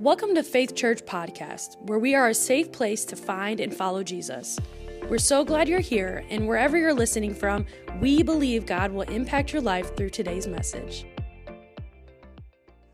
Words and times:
Welcome 0.00 0.34
to 0.36 0.42
Faith 0.42 0.74
Church 0.74 1.02
Podcast, 1.02 1.78
where 1.82 1.98
we 1.98 2.14
are 2.14 2.28
a 2.28 2.34
safe 2.34 2.72
place 2.72 3.04
to 3.04 3.16
find 3.16 3.60
and 3.60 3.72
follow 3.72 4.02
Jesus. 4.02 4.58
We're 5.10 5.18
so 5.18 5.44
glad 5.44 5.68
you're 5.68 5.78
here, 5.78 6.24
and 6.30 6.48
wherever 6.48 6.78
you're 6.78 6.94
listening 6.94 7.34
from, 7.34 7.66
we 8.00 8.22
believe 8.22 8.64
God 8.64 8.92
will 8.92 9.02
impact 9.02 9.52
your 9.52 9.60
life 9.60 9.94
through 9.98 10.08
today's 10.08 10.46
message. 10.46 11.04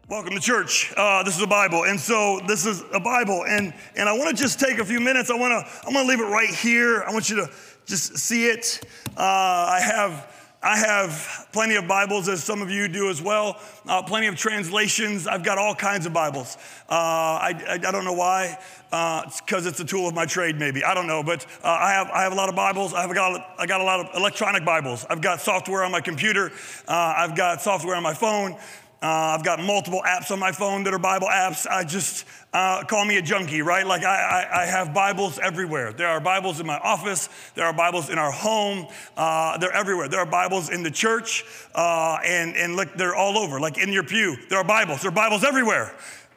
Welcome 0.08 0.34
to 0.34 0.40
church. 0.40 0.92
Uh, 0.96 1.22
this 1.22 1.36
is 1.36 1.42
a 1.44 1.46
Bible, 1.46 1.84
and 1.84 2.00
so 2.00 2.40
this 2.48 2.66
is 2.66 2.82
a 2.92 2.98
Bible, 2.98 3.44
and 3.46 3.72
and 3.94 4.08
I 4.08 4.12
want 4.12 4.36
to 4.36 4.42
just 4.42 4.58
take 4.58 4.78
a 4.78 4.84
few 4.84 4.98
minutes. 4.98 5.30
I 5.30 5.36
want 5.36 5.52
to 5.52 5.86
I'm 5.86 5.92
going 5.92 6.04
to 6.04 6.10
leave 6.10 6.20
it 6.20 6.28
right 6.28 6.52
here. 6.52 7.04
I 7.06 7.12
want 7.12 7.30
you 7.30 7.36
to 7.36 7.48
just 7.84 8.18
see 8.18 8.48
it. 8.48 8.80
Uh, 9.16 9.20
I 9.20 9.78
have 9.80 10.35
I 10.62 10.78
have 10.78 11.48
plenty 11.52 11.76
of 11.76 11.86
Bibles, 11.86 12.28
as 12.28 12.42
some 12.42 12.62
of 12.62 12.70
you 12.70 12.88
do 12.88 13.10
as 13.10 13.20
well, 13.20 13.60
uh, 13.86 14.02
plenty 14.02 14.26
of 14.26 14.36
translations. 14.36 15.26
I've 15.26 15.44
got 15.44 15.58
all 15.58 15.74
kinds 15.74 16.06
of 16.06 16.14
Bibles. 16.14 16.56
Uh, 16.88 16.94
I, 16.94 17.64
I, 17.68 17.72
I, 17.74 17.92
don't 17.92 18.04
know 18.04 18.14
why. 18.14 18.58
Uh, 18.90 19.24
it's 19.26 19.40
because 19.42 19.66
it's 19.66 19.80
a 19.80 19.84
tool 19.84 20.08
of 20.08 20.14
my 20.14 20.24
trade, 20.24 20.56
maybe. 20.56 20.82
I 20.82 20.94
don't 20.94 21.06
know, 21.06 21.22
but 21.22 21.44
uh, 21.62 21.68
I, 21.68 21.92
have, 21.92 22.08
I 22.08 22.22
have 22.22 22.32
a 22.32 22.34
lot 22.34 22.48
of 22.48 22.56
Bibles. 22.56 22.94
I've 22.94 23.14
got, 23.14 23.54
I 23.58 23.66
got 23.66 23.80
a 23.80 23.84
lot 23.84 24.00
of 24.00 24.16
electronic 24.16 24.64
Bibles. 24.64 25.04
I've 25.10 25.20
got 25.20 25.40
software 25.40 25.84
on 25.84 25.92
my 25.92 26.00
computer, 26.00 26.50
uh, 26.88 27.14
I've 27.16 27.36
got 27.36 27.60
software 27.60 27.94
on 27.94 28.02
my 28.02 28.14
phone. 28.14 28.56
Uh, 29.02 29.36
I've 29.36 29.44
got 29.44 29.60
multiple 29.60 30.02
apps 30.06 30.30
on 30.30 30.38
my 30.38 30.52
phone 30.52 30.84
that 30.84 30.94
are 30.94 30.98
Bible 30.98 31.28
apps. 31.28 31.66
I 31.66 31.84
just 31.84 32.24
uh, 32.54 32.82
call 32.84 33.04
me 33.04 33.18
a 33.18 33.22
junkie, 33.22 33.60
right? 33.60 33.86
Like 33.86 34.02
I, 34.04 34.16
I, 34.16 34.62
I, 34.62 34.64
have 34.64 34.94
Bibles 34.94 35.38
everywhere. 35.38 35.92
There 35.92 36.08
are 36.08 36.18
Bibles 36.18 36.60
in 36.60 36.66
my 36.66 36.78
office. 36.78 37.28
There 37.54 37.66
are 37.66 37.74
Bibles 37.74 38.08
in 38.08 38.16
our 38.16 38.30
home. 38.30 38.86
Uh, 39.14 39.58
they're 39.58 39.72
everywhere. 39.72 40.08
There 40.08 40.20
are 40.20 40.26
Bibles 40.26 40.70
in 40.70 40.82
the 40.82 40.90
church, 40.90 41.44
uh, 41.74 42.18
and 42.24 42.56
and 42.56 42.74
look, 42.74 42.94
they're 42.94 43.14
all 43.14 43.36
over. 43.36 43.60
Like 43.60 43.76
in 43.76 43.92
your 43.92 44.02
pew, 44.02 44.34
there 44.48 44.58
are 44.58 44.64
Bibles. 44.64 45.02
There 45.02 45.10
are 45.10 45.14
Bibles 45.14 45.44
everywhere. 45.44 45.94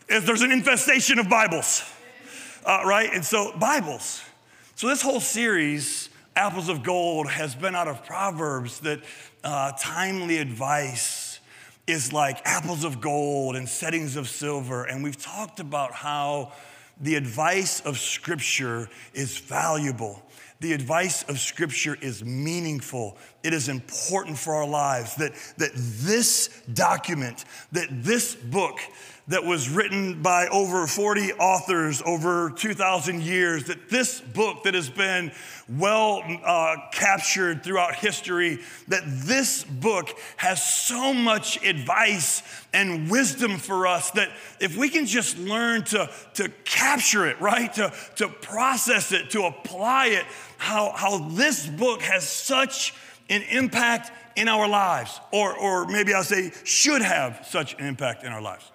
There's 0.09 0.41
an 0.41 0.51
infestation 0.51 1.17
of 1.17 1.29
Bibles, 1.29 1.89
uh, 2.65 2.81
right? 2.85 3.09
And 3.13 3.23
so 3.23 3.57
Bibles. 3.57 4.21
So 4.75 4.87
this 4.87 5.01
whole 5.01 5.21
series, 5.21 6.09
Apples 6.35 6.67
of 6.67 6.83
Gold, 6.83 7.29
has 7.29 7.55
been 7.55 7.73
out 7.73 7.87
of 7.87 8.03
Proverbs 8.05 8.81
that 8.81 8.99
uh, 9.45 9.71
timely 9.79 10.39
advice 10.39 11.18
is 11.89 12.13
like 12.13 12.41
apples 12.45 12.83
of 12.83 13.01
gold 13.01 13.55
and 13.55 13.67
settings 13.67 14.15
of 14.15 14.29
silver. 14.29 14.83
And 14.83 15.03
we've 15.03 15.21
talked 15.21 15.59
about 15.59 15.91
how 15.91 16.53
the 17.01 17.15
advice 17.15 17.81
of 17.81 17.97
Scripture 17.97 18.89
is 19.13 19.37
valuable. 19.39 20.21
The 20.59 20.73
advice 20.73 21.23
of 21.23 21.39
Scripture 21.39 21.97
is 22.01 22.23
meaningful. 22.23 23.17
It 23.43 23.53
is 23.53 23.69
important 23.69 24.37
for 24.37 24.55
our 24.55 24.67
lives. 24.67 25.15
That, 25.15 25.33
that 25.57 25.71
this 25.73 26.49
document, 26.73 27.45
that 27.71 27.87
this 27.89 28.35
book, 28.35 28.79
that 29.29 29.45
was 29.45 29.69
written 29.69 30.23
by 30.23 30.47
over 30.47 30.87
40 30.87 31.33
authors 31.33 32.01
over 32.03 32.49
2,000 32.49 33.21
years, 33.21 33.65
that 33.65 33.87
this 33.87 34.19
book 34.19 34.63
that 34.63 34.73
has 34.73 34.89
been 34.89 35.31
well 35.69 36.23
uh, 36.43 36.75
captured 36.91 37.63
throughout 37.63 37.93
history, 37.93 38.59
that 38.87 39.03
this 39.05 39.63
book 39.63 40.09
has 40.37 40.63
so 40.63 41.13
much 41.13 41.63
advice 41.63 42.41
and 42.73 43.09
wisdom 43.09 43.57
for 43.57 43.85
us 43.85 44.09
that 44.11 44.29
if 44.59 44.75
we 44.75 44.89
can 44.89 45.05
just 45.05 45.37
learn 45.37 45.83
to, 45.83 46.09
to 46.33 46.49
capture 46.65 47.27
it, 47.27 47.39
right, 47.39 47.71
to, 47.73 47.93
to 48.15 48.27
process 48.27 49.11
it, 49.11 49.29
to 49.29 49.43
apply 49.43 50.07
it, 50.07 50.25
how, 50.57 50.91
how 50.95 51.19
this 51.29 51.67
book 51.67 52.01
has 52.01 52.27
such 52.27 52.95
an 53.29 53.43
impact 53.43 54.11
in 54.35 54.47
our 54.47 54.67
lives, 54.67 55.19
or, 55.31 55.55
or 55.55 55.85
maybe 55.85 56.15
I'll 56.15 56.23
say 56.23 56.51
should 56.63 57.03
have 57.03 57.45
such 57.47 57.75
an 57.75 57.85
impact 57.85 58.23
in 58.23 58.31
our 58.31 58.41
lives. 58.41 58.71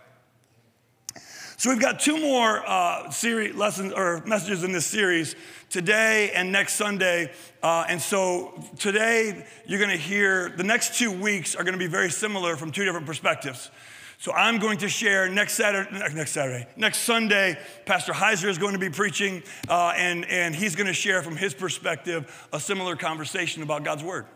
So 1.56 1.70
we've 1.70 1.80
got 1.80 2.00
two 2.00 2.18
more 2.20 2.68
uh, 2.68 3.10
series 3.10 3.54
lessons 3.54 3.92
or 3.92 4.22
messages 4.26 4.64
in 4.64 4.72
this 4.72 4.86
series 4.86 5.36
today 5.70 6.32
and 6.32 6.50
next 6.50 6.74
Sunday. 6.74 7.32
Uh, 7.62 7.84
and 7.88 8.00
so 8.02 8.60
today 8.78 9.46
you're 9.64 9.78
going 9.78 9.90
to 9.90 9.96
hear 9.96 10.52
the 10.56 10.64
next 10.64 10.98
two 10.98 11.12
weeks 11.12 11.54
are 11.54 11.62
going 11.62 11.74
to 11.74 11.78
be 11.78 11.86
very 11.86 12.10
similar 12.10 12.56
from 12.56 12.72
two 12.72 12.84
different 12.84 13.06
perspectives. 13.06 13.70
So 14.18 14.32
I'm 14.32 14.58
going 14.58 14.78
to 14.78 14.88
share 14.88 15.28
next 15.28 15.54
Saturday, 15.54 15.90
next 16.14 16.32
Saturday, 16.32 16.66
next 16.76 16.98
Sunday. 17.00 17.56
Pastor 17.86 18.12
Heiser 18.12 18.48
is 18.48 18.58
going 18.58 18.72
to 18.72 18.78
be 18.78 18.90
preaching, 18.90 19.42
uh, 19.68 19.92
and 19.96 20.24
and 20.30 20.54
he's 20.54 20.74
going 20.74 20.86
to 20.86 20.92
share 20.92 21.22
from 21.22 21.36
his 21.36 21.52
perspective 21.54 22.48
a 22.52 22.58
similar 22.58 22.96
conversation 22.96 23.62
about 23.62 23.84
God's 23.84 24.02
word, 24.02 24.26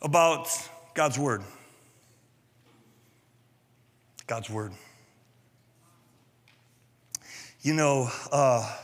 about 0.00 0.48
God's 0.94 1.18
word, 1.18 1.42
God's 4.26 4.48
word. 4.48 4.72
You 7.66 7.74
know, 7.74 8.08
uh, 8.30 8.76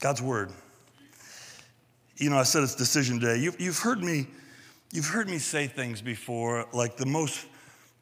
God's 0.00 0.20
word. 0.20 0.50
You 2.16 2.30
know, 2.30 2.36
I 2.36 2.42
said 2.42 2.64
it's 2.64 2.74
decision 2.74 3.20
day. 3.20 3.36
You, 3.36 3.52
you've 3.60 3.78
heard 3.78 4.02
me, 4.02 4.26
you've 4.90 5.06
heard 5.06 5.28
me 5.28 5.38
say 5.38 5.68
things 5.68 6.02
before, 6.02 6.66
like 6.72 6.96
the 6.96 7.06
most, 7.06 7.46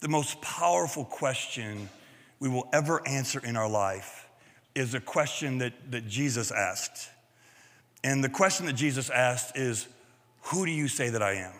the 0.00 0.08
most 0.08 0.40
powerful 0.40 1.04
question 1.04 1.90
we 2.40 2.48
will 2.48 2.66
ever 2.72 3.06
answer 3.06 3.40
in 3.44 3.56
our 3.58 3.68
life 3.68 4.26
is 4.74 4.94
a 4.94 5.00
question 5.00 5.58
that, 5.58 5.74
that 5.90 6.08
Jesus 6.08 6.50
asked. 6.50 7.10
And 8.02 8.24
the 8.24 8.30
question 8.30 8.64
that 8.64 8.72
Jesus 8.72 9.10
asked 9.10 9.58
is, 9.58 9.86
Who 10.44 10.64
do 10.64 10.72
you 10.72 10.88
say 10.88 11.10
that 11.10 11.22
I 11.22 11.34
am? 11.34 11.52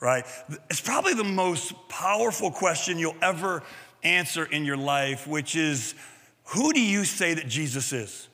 Right? 0.00 0.24
It's 0.68 0.80
probably 0.80 1.14
the 1.14 1.22
most 1.22 1.74
powerful 1.88 2.50
question 2.50 2.98
you'll 2.98 3.14
ever 3.22 3.62
answer 4.02 4.44
in 4.44 4.64
your 4.64 4.76
life, 4.76 5.26
which 5.26 5.56
is 5.56 5.94
who 6.44 6.72
do 6.72 6.80
you 6.80 7.04
say 7.04 7.34
that 7.34 7.48
Jesus 7.48 7.92
is? 7.92 8.28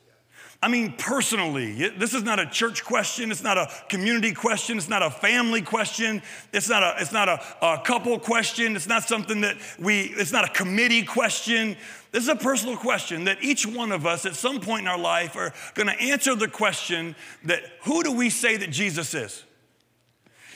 I 0.63 0.67
mean, 0.67 0.95
personally, 0.97 1.89
this 1.89 2.15
is 2.15 2.23
not 2.23 2.39
a 2.39 2.45
church 2.47 2.83
question. 2.83 3.29
It's 3.29 3.43
not 3.43 3.57
a 3.57 3.69
community 3.87 4.33
question. 4.33 4.77
It's 4.77 4.89
not 4.89 5.03
a 5.03 5.11
family 5.11 5.61
question. 5.61 6.23
It's 6.53 6.69
not 6.69 6.81
a, 6.81 6.95
it's 6.99 7.11
not 7.11 7.29
a, 7.29 7.39
a 7.61 7.81
couple 7.83 8.17
question. 8.17 8.75
It's 8.75 8.87
not 8.87 9.03
something 9.03 9.41
that 9.41 9.57
we, 9.77 10.05
it's 10.05 10.31
not 10.31 10.43
a 10.45 10.51
committee 10.51 11.03
question. 11.03 11.77
This 12.11 12.23
is 12.23 12.29
a 12.29 12.35
personal 12.35 12.77
question 12.77 13.25
that 13.25 13.43
each 13.43 13.67
one 13.67 13.91
of 13.91 14.07
us 14.07 14.25
at 14.25 14.35
some 14.35 14.59
point 14.59 14.83
in 14.83 14.87
our 14.87 14.97
life 14.97 15.35
are 15.35 15.53
going 15.75 15.87
to 15.87 16.01
answer 16.01 16.33
the 16.33 16.47
question 16.47 17.15
that 17.43 17.61
who 17.83 18.01
do 18.01 18.13
we 18.13 18.31
say 18.31 18.57
that 18.57 18.71
Jesus 18.71 19.13
is? 19.13 19.43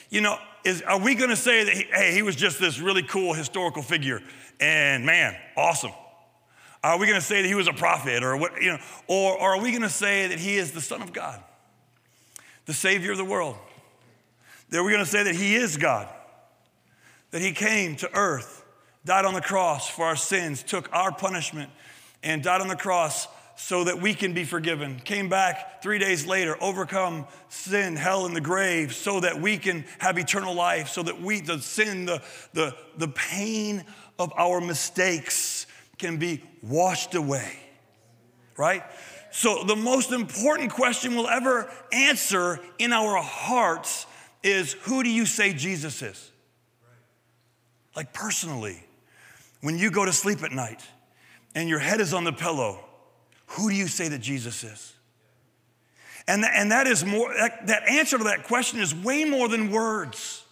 You 0.10 0.22
know, 0.22 0.40
is, 0.64 0.82
are 0.82 1.00
we 1.00 1.14
going 1.14 1.30
to 1.30 1.36
say 1.36 1.66
that, 1.66 1.74
he, 1.74 1.84
hey, 1.84 2.14
he 2.14 2.22
was 2.22 2.36
just 2.36 2.60
this 2.60 2.80
really 2.80 3.04
cool 3.04 3.34
historical 3.34 3.84
figure? 3.84 4.22
And 4.60 5.06
man, 5.06 5.36
awesome. 5.56 5.92
Are 6.84 6.98
we 6.98 7.08
going 7.08 7.20
to 7.20 7.26
say 7.26 7.42
that 7.42 7.48
he 7.48 7.56
was 7.56 7.68
a 7.68 7.74
prophet 7.74 8.24
or 8.24 8.38
what, 8.38 8.62
you 8.62 8.70
know, 8.70 8.80
or, 9.08 9.38
or 9.38 9.56
are 9.56 9.62
we 9.62 9.72
going 9.72 9.82
to 9.82 9.90
say 9.90 10.28
that 10.28 10.40
he 10.40 10.56
is 10.56 10.72
the 10.72 10.82
Son 10.82 11.02
of 11.02 11.12
God, 11.12 11.42
the 12.66 12.74
Savior 12.74 13.12
of 13.12 13.18
the 13.18 13.26
world? 13.26 13.58
That 14.70 14.84
we're 14.84 14.92
going 14.92 15.04
to 15.04 15.10
say 15.10 15.24
that 15.24 15.36
he 15.36 15.56
is 15.56 15.78
God, 15.78 16.08
that 17.32 17.42
he 17.42 17.52
came 17.52 17.96
to 17.98 18.16
earth, 18.16 18.64
died 19.04 19.26
on 19.26 19.34
the 19.34 19.42
cross 19.42 19.90
for 19.90 20.06
our 20.06 20.16
sins, 20.16 20.64
took 20.64 20.90
our 20.94 21.12
punishment, 21.12 21.70
and 22.24 22.44
died 22.44 22.62
on 22.62 22.68
the 22.68 22.76
cross 22.76 23.28
so 23.56 23.84
that 23.84 24.00
we 24.00 24.14
can 24.14 24.34
be 24.34 24.46
forgiven. 24.46 25.02
Came 25.02 25.28
back 25.28 25.82
three 25.82 26.00
days 26.00 26.26
later, 26.26 26.56
overcome 26.62 27.28
sin, 27.50 27.98
hell, 27.98 28.26
and 28.26 28.34
the 28.34 28.42
grave, 28.42 28.94
so 28.94 29.20
that 29.20 29.42
we 29.42 29.58
can 29.58 29.84
have 29.98 30.18
eternal 30.18 30.54
life, 30.54 30.88
so 30.88 31.04
that 31.04 31.22
we, 31.22 31.42
the 31.42 31.60
sin, 31.60 32.06
the, 32.06 32.22
the, 32.54 32.74
the 32.98 33.10
pain 33.10 33.84
of 34.20 34.34
our 34.38 34.62
mistakes 34.62 35.66
can 35.98 36.18
be 36.18 36.44
washed 36.62 37.16
away, 37.16 37.58
right? 38.58 38.84
So, 39.32 39.64
the 39.64 39.76
most 39.76 40.12
important 40.12 40.72
question 40.72 41.16
we'll 41.16 41.28
ever 41.28 41.72
answer 41.92 42.60
in 42.78 42.94
our 42.94 43.22
hearts 43.22 44.06
is 44.44 44.74
who 44.74 45.04
do 45.04 45.10
you 45.10 45.26
say 45.26 45.54
Jesus 45.54 46.02
is? 46.02 46.32
Like 47.96 48.14
personally, 48.14 48.84
when 49.62 49.78
you 49.78 49.92
go 49.92 50.06
to 50.06 50.14
sleep 50.14 50.44
at 50.44 50.52
night 50.52 50.82
and 51.56 51.68
your 51.68 51.80
head 51.80 52.02
is 52.02 52.14
on 52.14 52.24
the 52.24 52.32
pillow, 52.32 52.80
who 53.48 53.70
do 53.70 53.76
you 53.76 53.88
say 53.88 54.08
that 54.08 54.20
Jesus 54.20 54.64
is? 54.64 54.94
And, 56.28 56.46
and 56.46 56.72
that 56.72 56.88
is 56.88 57.04
more, 57.04 57.34
that, 57.34 57.68
that 57.68 57.90
answer 57.90 58.18
to 58.18 58.24
that 58.26 58.44
question 58.44 58.80
is 58.80 58.94
way 58.94 59.26
more 59.26 59.48
than 59.48 59.72
words. 59.72 60.46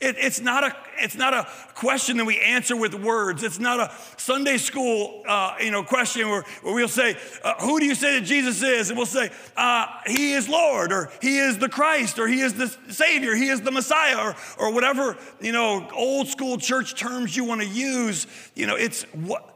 It, 0.00 0.14
it's, 0.16 0.40
not 0.40 0.62
a, 0.62 0.76
it's 0.98 1.16
not 1.16 1.34
a 1.34 1.48
question 1.74 2.18
that 2.18 2.24
we 2.24 2.38
answer 2.38 2.76
with 2.76 2.94
words. 2.94 3.42
It's 3.42 3.58
not 3.58 3.80
a 3.80 3.92
Sunday 4.16 4.56
school 4.56 5.24
uh, 5.26 5.56
you 5.60 5.72
know, 5.72 5.82
question 5.82 6.28
where, 6.28 6.42
where 6.62 6.74
we'll 6.74 6.86
say, 6.86 7.16
uh, 7.42 7.54
Who 7.60 7.80
do 7.80 7.86
you 7.86 7.96
say 7.96 8.20
that 8.20 8.24
Jesus 8.24 8.62
is? 8.62 8.90
And 8.90 8.96
we'll 8.96 9.06
say, 9.06 9.30
uh, 9.56 9.86
He 10.06 10.34
is 10.34 10.48
Lord, 10.48 10.92
or 10.92 11.10
He 11.20 11.38
is 11.38 11.58
the 11.58 11.68
Christ, 11.68 12.20
or 12.20 12.28
He 12.28 12.40
is 12.40 12.54
the 12.54 12.68
Savior, 12.92 13.34
He 13.34 13.48
is 13.48 13.62
the 13.62 13.72
Messiah, 13.72 14.18
or, 14.18 14.36
or 14.58 14.72
whatever 14.72 15.16
you 15.40 15.50
know, 15.50 15.88
old 15.92 16.28
school 16.28 16.58
church 16.58 16.94
terms 16.94 17.36
you 17.36 17.42
want 17.42 17.60
to 17.60 17.66
use. 17.66 18.28
You 18.54 18.68
know, 18.68 18.76
it's, 18.76 19.02
what, 19.14 19.52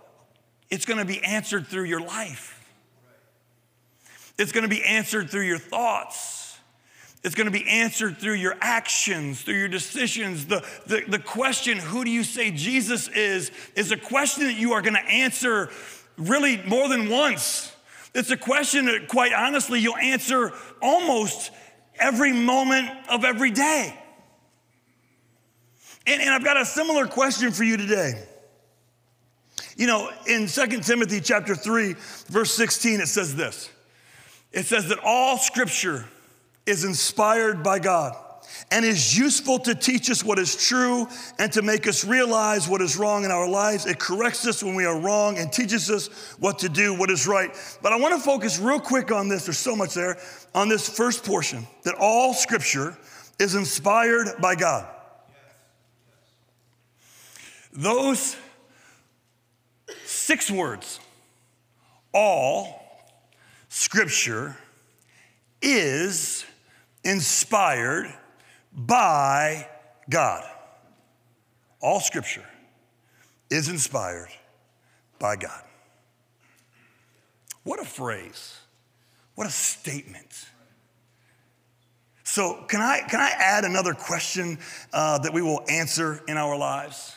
it's 0.70 0.86
going 0.86 0.98
to 0.98 1.04
be 1.04 1.22
answered 1.22 1.68
through 1.68 1.84
your 1.84 2.00
life, 2.00 2.60
it's 4.38 4.50
going 4.50 4.64
to 4.64 4.68
be 4.68 4.82
answered 4.82 5.30
through 5.30 5.46
your 5.46 5.58
thoughts. 5.58 6.41
It's 7.24 7.36
going 7.36 7.46
to 7.46 7.52
be 7.52 7.68
answered 7.68 8.18
through 8.18 8.34
your 8.34 8.56
actions, 8.60 9.42
through 9.42 9.54
your 9.54 9.68
decisions. 9.68 10.46
The, 10.46 10.66
the, 10.86 11.04
the 11.06 11.18
question, 11.20 11.78
who 11.78 12.04
do 12.04 12.10
you 12.10 12.24
say 12.24 12.50
Jesus 12.50 13.06
is, 13.08 13.52
is 13.76 13.92
a 13.92 13.96
question 13.96 14.44
that 14.44 14.56
you 14.56 14.72
are 14.72 14.82
going 14.82 14.94
to 14.94 15.08
answer 15.08 15.70
really 16.16 16.60
more 16.66 16.88
than 16.88 17.08
once. 17.08 17.72
It's 18.14 18.30
a 18.30 18.36
question 18.36 18.86
that, 18.86 19.08
quite 19.08 19.32
honestly, 19.32 19.80
you'll 19.80 19.96
answer 19.96 20.52
almost 20.82 21.52
every 21.98 22.32
moment 22.32 22.90
of 23.08 23.24
every 23.24 23.52
day. 23.52 23.96
And, 26.06 26.20
and 26.20 26.30
I've 26.30 26.44
got 26.44 26.60
a 26.60 26.64
similar 26.64 27.06
question 27.06 27.52
for 27.52 27.62
you 27.62 27.76
today. 27.76 28.26
You 29.76 29.86
know, 29.86 30.10
in 30.26 30.48
2 30.48 30.66
Timothy 30.80 31.20
chapter 31.20 31.54
3, 31.54 31.94
verse 32.26 32.52
16, 32.52 33.00
it 33.00 33.06
says 33.06 33.36
this. 33.36 33.70
It 34.50 34.66
says 34.66 34.88
that 34.88 34.98
all 35.04 35.38
scripture 35.38 36.04
is 36.66 36.84
inspired 36.84 37.62
by 37.62 37.78
God 37.78 38.16
and 38.70 38.84
is 38.84 39.16
useful 39.16 39.58
to 39.58 39.74
teach 39.74 40.10
us 40.10 40.24
what 40.24 40.38
is 40.38 40.56
true 40.56 41.06
and 41.38 41.52
to 41.52 41.62
make 41.62 41.86
us 41.86 42.04
realize 42.04 42.68
what 42.68 42.80
is 42.80 42.96
wrong 42.96 43.24
in 43.24 43.30
our 43.30 43.48
lives. 43.48 43.86
It 43.86 43.98
corrects 43.98 44.46
us 44.46 44.62
when 44.62 44.74
we 44.74 44.84
are 44.84 44.98
wrong 44.98 45.38
and 45.38 45.52
teaches 45.52 45.90
us 45.90 46.08
what 46.38 46.58
to 46.60 46.68
do, 46.68 46.94
what 46.94 47.10
is 47.10 47.26
right. 47.26 47.50
But 47.82 47.92
I 47.92 47.96
want 47.96 48.14
to 48.14 48.20
focus 48.20 48.58
real 48.58 48.80
quick 48.80 49.10
on 49.10 49.28
this, 49.28 49.46
there's 49.46 49.58
so 49.58 49.76
much 49.76 49.94
there, 49.94 50.18
on 50.54 50.68
this 50.68 50.88
first 50.88 51.24
portion 51.24 51.66
that 51.84 51.94
all 51.98 52.34
scripture 52.34 52.96
is 53.38 53.54
inspired 53.54 54.40
by 54.40 54.54
God. 54.54 54.86
Those 57.72 58.36
six 60.04 60.50
words, 60.50 61.00
all 62.12 62.82
scripture 63.68 64.56
is 65.62 66.44
inspired 67.04 68.12
by 68.72 69.68
God. 70.08 70.44
All 71.80 72.00
scripture 72.00 72.46
is 73.50 73.68
inspired 73.68 74.30
by 75.18 75.36
God. 75.36 75.62
What 77.64 77.80
a 77.80 77.84
phrase. 77.84 78.58
What 79.34 79.46
a 79.46 79.50
statement. 79.50 80.46
So, 82.24 82.64
can 82.68 82.80
I, 82.80 83.00
can 83.08 83.20
I 83.20 83.30
add 83.36 83.64
another 83.64 83.94
question 83.94 84.58
uh, 84.92 85.18
that 85.18 85.32
we 85.32 85.42
will 85.42 85.62
answer 85.68 86.22
in 86.28 86.36
our 86.36 86.56
lives? 86.56 87.14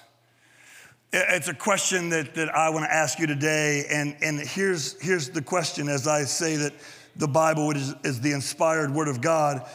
It's 1.13 1.47
a 1.47 1.53
question 1.53 2.09
that, 2.09 2.35
that 2.35 2.53
I 2.53 2.69
want 2.69 2.85
to 2.85 2.93
ask 2.93 3.19
you 3.19 3.27
today. 3.27 3.85
And, 3.89 4.17
and 4.21 4.39
here's, 4.39 5.01
here's 5.01 5.29
the 5.29 5.41
question 5.41 5.87
as 5.87 6.07
I 6.07 6.23
say 6.23 6.57
that 6.57 6.73
the 7.15 7.27
Bible 7.27 7.71
is, 7.71 7.93
is 8.03 8.21
the 8.21 8.31
inspired 8.31 8.91
word 8.91 9.07
of 9.07 9.21
God. 9.21 9.67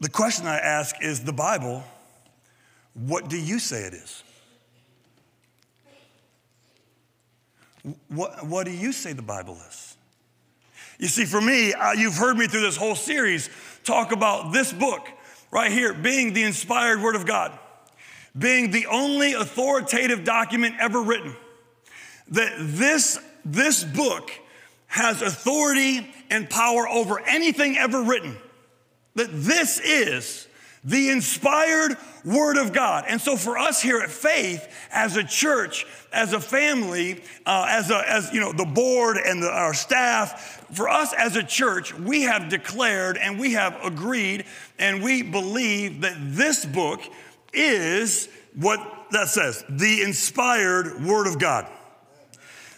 The 0.00 0.08
question 0.08 0.46
I 0.46 0.58
ask 0.58 0.96
is 1.02 1.24
the 1.24 1.32
Bible, 1.32 1.82
what 2.94 3.28
do 3.28 3.36
you 3.36 3.58
say 3.58 3.82
it 3.82 3.94
is? 3.94 4.22
What, 8.08 8.46
what 8.46 8.66
do 8.66 8.72
you 8.72 8.92
say 8.92 9.12
the 9.12 9.22
Bible 9.22 9.58
is? 9.68 9.96
You 10.98 11.08
see, 11.08 11.24
for 11.24 11.40
me, 11.40 11.72
you've 11.96 12.16
heard 12.16 12.36
me 12.36 12.48
through 12.48 12.62
this 12.62 12.76
whole 12.76 12.96
series 12.96 13.48
talk 13.84 14.12
about 14.12 14.52
this 14.52 14.72
book 14.72 15.08
right 15.50 15.70
here 15.70 15.94
being 15.94 16.32
the 16.32 16.42
inspired 16.42 17.00
Word 17.00 17.14
of 17.14 17.24
God, 17.24 17.56
being 18.36 18.70
the 18.70 18.86
only 18.86 19.32
authoritative 19.32 20.24
document 20.24 20.74
ever 20.80 21.00
written. 21.00 21.34
That 22.30 22.52
this, 22.58 23.18
this 23.44 23.84
book 23.84 24.30
has 24.88 25.22
authority 25.22 26.12
and 26.30 26.50
power 26.50 26.88
over 26.88 27.20
anything 27.20 27.76
ever 27.78 28.02
written. 28.02 28.36
That 29.14 29.28
this 29.30 29.78
is 29.78 30.48
the 30.84 31.10
inspired 31.10 31.96
word 32.24 32.56
of 32.56 32.72
God. 32.72 33.04
And 33.08 33.20
so 33.20 33.36
for 33.36 33.58
us 33.58 33.82
here 33.82 33.98
at 33.98 34.10
Faith, 34.10 34.66
as 34.90 35.16
a 35.16 35.24
church, 35.24 35.86
as 36.12 36.32
a 36.32 36.40
family, 36.40 37.22
uh, 37.44 37.66
as, 37.68 37.90
a, 37.90 38.02
as 38.10 38.32
you 38.32 38.40
know, 38.40 38.52
the 38.52 38.64
board 38.64 39.16
and 39.16 39.42
the, 39.42 39.50
our 39.50 39.74
staff, 39.74 40.66
for 40.72 40.88
us 40.88 41.12
as 41.12 41.36
a 41.36 41.42
church, 41.42 41.94
we 41.94 42.22
have 42.22 42.48
declared 42.48 43.18
and 43.18 43.38
we 43.38 43.52
have 43.52 43.78
agreed 43.84 44.44
and 44.78 45.02
we 45.02 45.22
believe 45.22 46.00
that 46.02 46.16
this 46.18 46.64
book 46.64 47.00
is 47.52 48.28
what 48.54 48.80
that 49.10 49.28
says, 49.28 49.64
the 49.68 50.02
inspired 50.02 51.04
word 51.04 51.26
of 51.26 51.38
God. 51.38 51.66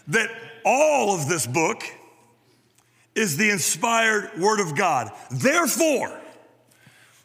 That 0.09 0.31
all 0.65 1.15
of 1.15 1.29
this 1.29 1.47
book 1.47 1.83
is 3.15 3.37
the 3.37 3.51
inspired 3.51 4.39
word 4.39 4.61
of 4.61 4.77
God. 4.77 5.11
Therefore, 5.31 6.19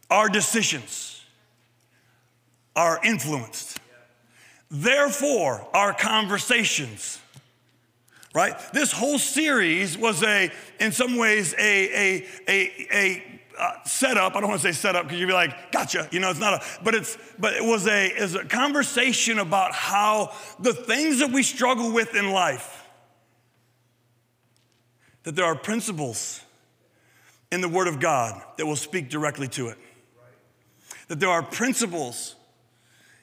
our 0.10 0.30
decisions 0.30 1.24
are 2.76 3.00
influenced. 3.04 3.80
Therefore, 4.70 5.68
our 5.74 5.94
conversations, 5.94 7.20
right? 8.34 8.56
This 8.74 8.92
whole 8.92 9.20
series 9.20 9.98
was 9.98 10.24
a, 10.24 10.52
in 10.80 10.92
some 10.92 11.18
ways, 11.18 11.54
a, 11.58 12.18
a, 12.18 12.28
a, 12.48 12.88
a 12.92 13.36
uh, 13.58 13.84
setup. 13.86 14.36
I 14.36 14.42
don't 14.42 14.50
want 14.50 14.62
to 14.62 14.68
say 14.68 14.78
setup 14.78 15.04
because 15.04 15.20
you'd 15.20 15.28
be 15.28 15.34
like, 15.34 15.72
gotcha. 15.72 16.10
You 16.12 16.20
know, 16.20 16.30
it's 16.30 16.40
not 16.40 16.56
a, 16.56 16.84
but 16.84 16.94
it's, 16.94 17.18
but 17.40 17.54
it 17.54 17.64
was 17.64 17.88
a, 17.88 18.08
is 18.08 18.36
a 18.36 18.44
conversation 18.44 19.40
about 19.40 19.72
how 19.72 20.34
the 20.60 20.74
things 20.74 21.20
that 21.20 21.32
we 21.32 21.42
struggle 21.42 21.94
with 21.94 22.16
in 22.16 22.32
life, 22.32 22.75
that 25.26 25.36
there 25.36 25.46
are 25.46 25.56
principles 25.56 26.40
in 27.52 27.60
the 27.60 27.68
Word 27.68 27.88
of 27.88 28.00
God 28.00 28.42
that 28.58 28.66
will 28.66 28.76
speak 28.76 29.10
directly 29.10 29.48
to 29.50 29.68
it. 29.68 29.78
That 31.08 31.20
there 31.20 31.30
are 31.30 31.44
principles, 31.44 32.36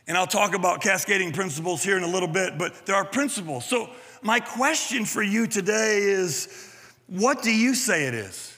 and 0.06 0.16
I'll 0.16 0.26
talk 0.26 0.54
about 0.54 0.82
cascading 0.82 1.32
principles 1.32 1.82
here 1.82 1.96
in 1.96 2.02
a 2.02 2.08
little 2.08 2.28
bit, 2.28 2.58
but 2.58 2.86
there 2.86 2.96
are 2.96 3.04
principles. 3.04 3.64
So, 3.64 3.88
my 4.20 4.38
question 4.38 5.04
for 5.04 5.22
you 5.22 5.46
today 5.46 5.98
is 6.02 6.70
what 7.06 7.42
do 7.42 7.52
you 7.52 7.74
say 7.74 8.06
it 8.06 8.14
is? 8.14 8.56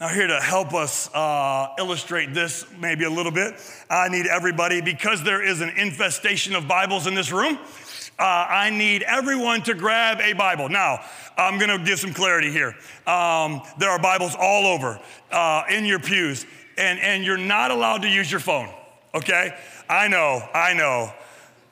Now, 0.00 0.08
here 0.08 0.26
to 0.26 0.40
help 0.40 0.74
us 0.74 1.08
uh, 1.14 1.68
illustrate 1.78 2.34
this 2.34 2.66
maybe 2.80 3.04
a 3.04 3.10
little 3.10 3.30
bit, 3.30 3.54
I 3.88 4.08
need 4.08 4.26
everybody, 4.26 4.80
because 4.80 5.22
there 5.22 5.42
is 5.42 5.60
an 5.60 5.68
infestation 5.70 6.56
of 6.56 6.66
Bibles 6.66 7.06
in 7.06 7.14
this 7.14 7.30
room, 7.30 7.56
uh, 8.18 8.46
I 8.48 8.70
need 8.70 9.02
everyone 9.02 9.62
to 9.62 9.74
grab 9.74 10.20
a 10.20 10.32
Bible. 10.32 10.68
Now, 10.68 11.00
I'm 11.36 11.58
going 11.58 11.76
to 11.76 11.84
give 11.84 11.98
some 11.98 12.12
clarity 12.12 12.50
here. 12.50 12.76
Um, 13.06 13.62
there 13.78 13.90
are 13.90 13.98
Bibles 13.98 14.36
all 14.38 14.66
over 14.66 15.00
uh, 15.30 15.64
in 15.70 15.84
your 15.84 15.98
pews, 15.98 16.46
and, 16.76 16.98
and 17.00 17.24
you're 17.24 17.36
not 17.36 17.70
allowed 17.70 18.02
to 18.02 18.08
use 18.08 18.30
your 18.30 18.40
phone, 18.40 18.68
okay? 19.14 19.56
I 19.88 20.08
know, 20.08 20.42
I 20.54 20.74
know, 20.74 21.12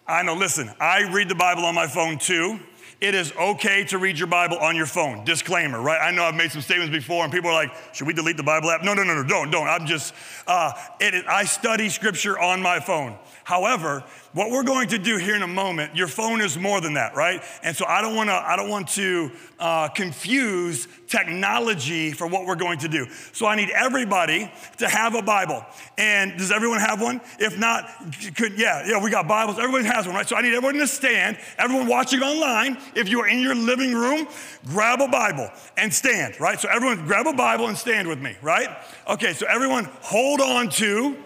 I 0.07 0.23
know. 0.23 0.35
Listen, 0.35 0.71
I 0.81 1.11
read 1.11 1.29
the 1.29 1.35
Bible 1.35 1.65
on 1.65 1.75
my 1.75 1.87
phone 1.87 2.19
too. 2.19 2.59
It 3.01 3.15
is 3.15 3.33
okay 3.33 3.85
to 3.85 3.97
read 3.97 4.19
your 4.19 4.27
Bible 4.27 4.59
on 4.59 4.77
your 4.77 4.85
phone. 4.85 5.25
Disclaimer, 5.25 5.81
right? 5.81 5.99
I 6.03 6.11
know 6.11 6.25
I've 6.25 6.35
made 6.35 6.53
some 6.53 6.61
statements 6.61 6.93
before, 6.93 7.25
and 7.25 7.33
people 7.33 7.49
are 7.49 7.55
like, 7.55 7.73
"Should 7.95 8.07
we 8.07 8.13
delete 8.13 8.37
the 8.37 8.43
Bible 8.43 8.71
app?" 8.71 8.83
No, 8.83 8.93
no, 8.93 9.03
no, 9.05 9.15
no, 9.15 9.27
don't, 9.27 9.51
don't. 9.51 9.69
I'm 9.69 9.87
just, 9.87 10.13
uh, 10.47 10.73
it, 11.01 11.25
I 11.27 11.45
study 11.45 11.89
Scripture 11.89 12.39
on 12.39 12.61
my 12.61 12.79
phone. 12.79 13.17
However, 13.45 14.05
what 14.33 14.51
we're 14.51 14.63
going 14.63 14.89
to 14.89 14.99
do 14.99 15.17
here 15.17 15.35
in 15.35 15.43
a 15.43 15.49
moment, 15.49 15.97
your 15.97 16.07
phone 16.07 16.41
is 16.41 16.57
more 16.57 16.81
than 16.81 16.95
that, 16.95 17.17
right? 17.17 17.43
And 17.65 17.77
so 17.77 17.85
I 17.87 18.01
don't 18.01 18.15
want 18.15 18.31
to, 18.31 18.35
I 18.35 18.55
don't 18.55 18.69
want 18.69 18.89
to 18.91 19.31
uh, 19.59 19.89
confuse 19.89 20.87
technology 21.09 22.13
for 22.13 22.29
what 22.29 22.47
we're 22.47 22.55
going 22.55 22.79
to 22.79 22.89
do. 22.89 23.07
So 23.33 23.47
I 23.47 23.57
need 23.57 23.71
everybody 23.71 24.51
to 24.79 24.89
have 24.89 25.17
a 25.17 25.23
Bible. 25.23 25.65
And 25.99 26.39
does 26.39 26.53
everyone 26.53 26.79
have 26.79 27.03
one? 27.03 27.21
If 27.41 27.59
not, 27.59 27.91
could 28.37 28.57
yeah, 28.59 28.87
yeah, 28.87 29.03
we 29.03 29.11
got 29.11 29.27
Bibles. 29.27 29.59
Everyone 29.59 29.85
has 29.85 30.07
one, 30.07 30.15
right? 30.15 30.29
So 30.29 30.37
I 30.37 30.43
need 30.43 30.55
everyone 30.55 30.77
to 30.77 30.87
stand. 30.87 31.37
Everyone 31.59 31.89
watching 31.89 32.23
online, 32.23 32.79
if 32.95 33.09
you 33.09 33.21
are 33.21 33.29
in 33.29 33.41
your 33.41 33.57
living 33.57 33.95
room, 33.95 34.29
grab 34.67 35.01
a 35.01 35.09
Bible 35.09 35.51
and 35.77 35.93
stand, 35.93 36.39
right? 36.41 36.61
So 36.61 36.69
everyone 36.69 37.05
grab 37.07 37.27
a 37.27 37.33
Bible 37.33 37.67
and 37.67 37.77
stand 37.77 38.07
with 38.07 38.21
me, 38.21 38.37
right? 38.43 38.69
Okay, 39.09 39.33
so 39.33 39.47
everyone 39.49 39.89
hold 40.03 40.41
on 40.41 40.69
to 40.71 41.17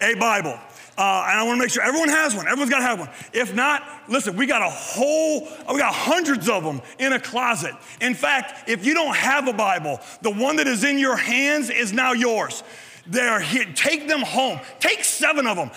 a 0.00 0.14
Bible. 0.14 0.58
Uh, 0.96 1.26
and 1.28 1.40
I 1.40 1.42
want 1.42 1.58
to 1.58 1.64
make 1.64 1.70
sure 1.70 1.82
everyone 1.82 2.08
has 2.08 2.36
one. 2.36 2.46
Everyone's 2.46 2.70
got 2.70 2.78
to 2.78 2.84
have 2.84 3.00
one. 3.00 3.10
If 3.32 3.54
not, 3.54 3.82
listen, 4.08 4.36
we 4.36 4.46
got 4.46 4.62
a 4.62 4.70
whole, 4.70 5.48
we 5.72 5.78
got 5.78 5.92
hundreds 5.92 6.48
of 6.48 6.62
them 6.62 6.80
in 6.98 7.12
a 7.12 7.18
closet. 7.18 7.74
In 8.00 8.14
fact, 8.14 8.68
if 8.68 8.86
you 8.86 8.94
don't 8.94 9.16
have 9.16 9.48
a 9.48 9.52
Bible, 9.52 10.00
the 10.22 10.30
one 10.30 10.56
that 10.56 10.68
is 10.68 10.84
in 10.84 10.98
your 10.98 11.16
hands 11.16 11.68
is 11.68 11.92
now 11.92 12.12
yours. 12.12 12.62
They're 13.06 13.40
here. 13.40 13.66
Take 13.74 14.08
them 14.08 14.22
home. 14.22 14.60
Take 14.80 15.04
seven 15.04 15.46
of 15.46 15.56
them. 15.56 15.70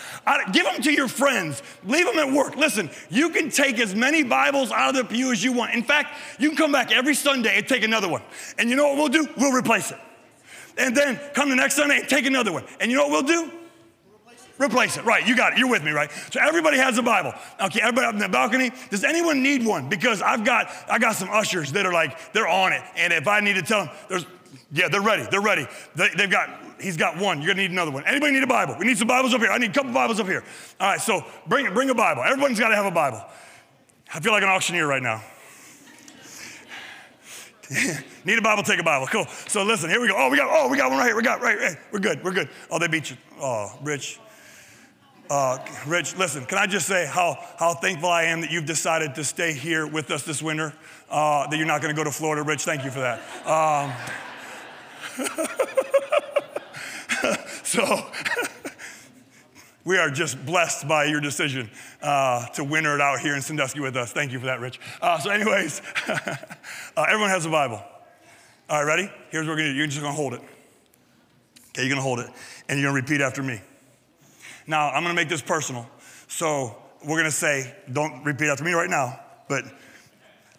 Give 0.53 0.63
them 0.63 0.81
to 0.83 0.93
your 0.93 1.07
friends. 1.07 1.61
Leave 1.83 2.05
them 2.05 2.17
at 2.19 2.31
work. 2.31 2.55
Listen, 2.55 2.89
you 3.09 3.29
can 3.31 3.49
take 3.49 3.79
as 3.79 3.93
many 3.93 4.23
Bibles 4.23 4.71
out 4.71 4.95
of 4.95 4.95
the 4.95 5.03
pew 5.03 5.31
as 5.31 5.43
you 5.43 5.51
want. 5.51 5.73
In 5.73 5.83
fact, 5.83 6.15
you 6.39 6.49
can 6.49 6.57
come 6.57 6.71
back 6.71 6.91
every 6.91 7.15
Sunday 7.15 7.57
and 7.57 7.67
take 7.67 7.83
another 7.83 8.07
one. 8.07 8.21
And 8.57 8.69
you 8.69 8.75
know 8.75 8.87
what 8.87 8.97
we'll 8.97 9.09
do? 9.09 9.27
We'll 9.35 9.51
replace 9.51 9.91
it. 9.91 9.97
And 10.77 10.95
then 10.95 11.19
come 11.33 11.49
the 11.49 11.55
next 11.55 11.75
Sunday 11.75 11.99
and 11.99 12.07
take 12.07 12.25
another 12.25 12.51
one. 12.51 12.63
And 12.79 12.89
you 12.89 12.97
know 12.97 13.07
what 13.07 13.25
we'll 13.25 13.45
do? 13.45 13.51
Replace 14.59 14.97
it. 14.97 15.05
Right, 15.05 15.25
you 15.27 15.35
got 15.35 15.53
it. 15.53 15.59
You're 15.59 15.69
with 15.69 15.83
me, 15.83 15.91
right? 15.91 16.09
So 16.31 16.39
everybody 16.41 16.77
has 16.77 16.97
a 16.97 17.03
Bible. 17.03 17.33
Okay, 17.61 17.79
everybody 17.81 18.07
up 18.07 18.13
in 18.13 18.19
the 18.19 18.29
balcony. 18.29 18.71
Does 18.89 19.03
anyone 19.03 19.43
need 19.43 19.65
one? 19.65 19.87
Because 19.87 20.21
I've 20.21 20.43
got 20.43 20.71
I 20.89 20.97
got 20.97 21.15
some 21.15 21.29
ushers 21.29 21.71
that 21.73 21.85
are 21.85 21.93
like, 21.93 22.33
they're 22.33 22.47
on 22.47 22.73
it. 22.73 22.81
And 22.95 23.13
if 23.13 23.27
I 23.27 23.39
need 23.39 23.55
to 23.55 23.61
tell 23.61 23.85
them, 23.85 23.95
there's 24.09 24.25
yeah, 24.71 24.89
they're 24.89 25.01
ready. 25.01 25.25
They're 25.29 25.41
ready. 25.41 25.65
They, 25.95 26.09
have 26.17 26.31
got, 26.31 26.49
he's 26.79 26.97
got 26.97 27.17
one. 27.17 27.41
You're 27.41 27.53
gonna 27.53 27.61
need 27.61 27.71
another 27.71 27.91
one. 27.91 28.03
Anybody 28.05 28.33
need 28.33 28.43
a 28.43 28.47
Bible? 28.47 28.75
We 28.77 28.85
need 28.85 28.97
some 28.97 29.07
Bibles 29.07 29.33
up 29.33 29.39
here. 29.39 29.51
I 29.51 29.57
need 29.57 29.71
a 29.71 29.73
couple 29.73 29.93
Bibles 29.93 30.19
up 30.19 30.27
here. 30.27 30.43
All 30.79 30.89
right, 30.89 30.99
so 30.99 31.25
bring, 31.47 31.73
bring 31.73 31.89
a 31.89 31.95
Bible. 31.95 32.23
Everyone's 32.23 32.59
gotta 32.59 32.75
have 32.75 32.85
a 32.85 32.91
Bible. 32.91 33.23
I 34.13 34.19
feel 34.19 34.31
like 34.31 34.43
an 34.43 34.49
auctioneer 34.49 34.87
right 34.87 35.01
now. 35.01 35.23
Need 38.23 38.39
a 38.39 38.41
Bible, 38.41 38.63
take 38.63 38.79
a 38.79 38.83
Bible. 38.83 39.07
Cool. 39.07 39.25
So 39.47 39.63
listen, 39.63 39.89
here 39.89 39.99
we 39.99 40.07
go. 40.07 40.15
Oh, 40.17 40.29
we 40.29 40.37
got, 40.37 40.47
oh, 40.49 40.69
we 40.69 40.77
got 40.77 40.89
one 40.89 40.99
right 40.99 41.07
here. 41.07 41.17
We 41.17 41.23
got 41.23 41.41
right, 41.41 41.57
right. 41.57 41.77
We're 41.91 41.99
good. 41.99 42.23
We're 42.23 42.31
good. 42.31 42.47
Oh, 42.71 42.79
they 42.79 42.87
beat 42.87 43.09
you. 43.09 43.17
Oh, 43.41 43.77
Rich. 43.83 44.19
Uh, 45.29 45.57
Rich, 45.85 46.15
listen, 46.15 46.45
can 46.45 46.57
I 46.57 46.67
just 46.67 46.87
say 46.87 47.05
how, 47.05 47.37
how 47.59 47.73
thankful 47.73 48.09
I 48.09 48.23
am 48.23 48.39
that 48.41 48.51
you've 48.51 48.65
decided 48.65 49.15
to 49.15 49.25
stay 49.25 49.51
here 49.51 49.85
with 49.85 50.09
us 50.09 50.23
this 50.23 50.41
winter, 50.41 50.73
uh, 51.09 51.47
that 51.47 51.57
you're 51.57 51.67
not 51.67 51.81
going 51.81 51.93
to 51.93 51.99
go 51.99 52.05
to 52.05 52.11
Florida. 52.11 52.43
Rich, 52.43 52.63
thank 52.63 52.85
you 52.85 52.91
for 52.91 52.99
that. 52.99 53.19
Um, 53.45 53.91
so, 57.63 58.05
we 59.83 59.97
are 59.97 60.09
just 60.09 60.45
blessed 60.45 60.87
by 60.87 61.03
your 61.05 61.19
decision 61.19 61.69
uh, 62.01 62.47
to 62.49 62.63
winter 62.63 62.95
it 62.95 63.01
out 63.01 63.19
here 63.19 63.35
in 63.35 63.41
Sandusky 63.41 63.81
with 63.81 63.97
us. 63.97 64.13
Thank 64.13 64.31
you 64.31 64.39
for 64.39 64.45
that, 64.45 64.61
Rich. 64.61 64.79
Uh, 65.01 65.19
so, 65.19 65.29
anyways, 65.29 65.81
uh, 66.07 66.37
everyone 67.07 67.31
has 67.31 67.45
a 67.45 67.49
Bible. 67.49 67.83
All 68.69 68.83
right, 68.83 68.85
ready? 68.85 69.11
Here's 69.29 69.45
what 69.45 69.53
we're 69.53 69.57
gonna 69.57 69.71
do. 69.71 69.75
You're 69.75 69.87
just 69.87 70.01
gonna 70.01 70.13
hold 70.13 70.33
it. 70.33 70.41
Okay, 71.69 71.83
you're 71.83 71.89
gonna 71.89 72.01
hold 72.01 72.19
it, 72.19 72.29
and 72.69 72.79
you're 72.79 72.89
gonna 72.89 73.01
repeat 73.01 73.19
after 73.19 73.43
me. 73.43 73.61
Now, 74.67 74.89
I'm 74.89 75.01
gonna 75.03 75.15
make 75.15 75.29
this 75.29 75.41
personal. 75.41 75.87
So, 76.27 76.75
we're 77.05 77.17
gonna 77.17 77.31
say, 77.31 77.73
don't 77.91 78.23
repeat 78.23 78.49
after 78.49 78.63
me 78.63 78.73
right 78.73 78.89
now, 78.89 79.19
but 79.47 79.63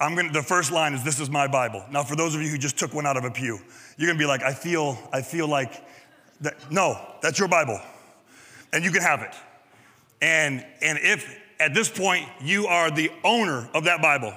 I'm 0.00 0.16
gonna, 0.16 0.32
the 0.32 0.42
first 0.42 0.72
line 0.72 0.94
is, 0.94 1.04
This 1.04 1.20
is 1.20 1.30
my 1.30 1.46
Bible. 1.46 1.84
Now, 1.90 2.02
for 2.02 2.16
those 2.16 2.34
of 2.34 2.42
you 2.42 2.48
who 2.48 2.58
just 2.58 2.78
took 2.78 2.94
one 2.94 3.06
out 3.06 3.16
of 3.16 3.24
a 3.24 3.30
pew, 3.30 3.60
you're 3.96 4.08
gonna 4.08 4.18
be 4.18 4.26
like, 4.26 4.42
I 4.42 4.54
feel, 4.54 4.98
I 5.12 5.22
feel 5.22 5.46
like, 5.46 5.84
that. 6.40 6.72
no, 6.72 6.98
that's 7.20 7.38
your 7.38 7.48
Bible 7.48 7.80
and 8.72 8.84
you 8.84 8.90
can 8.90 9.02
have 9.02 9.22
it. 9.22 9.34
And, 10.20 10.64
and 10.82 10.98
if 11.00 11.38
at 11.60 11.74
this 11.74 11.88
point 11.88 12.28
you 12.40 12.66
are 12.66 12.90
the 12.90 13.10
owner 13.24 13.68
of 13.74 13.84
that 13.84 14.02
Bible, 14.02 14.34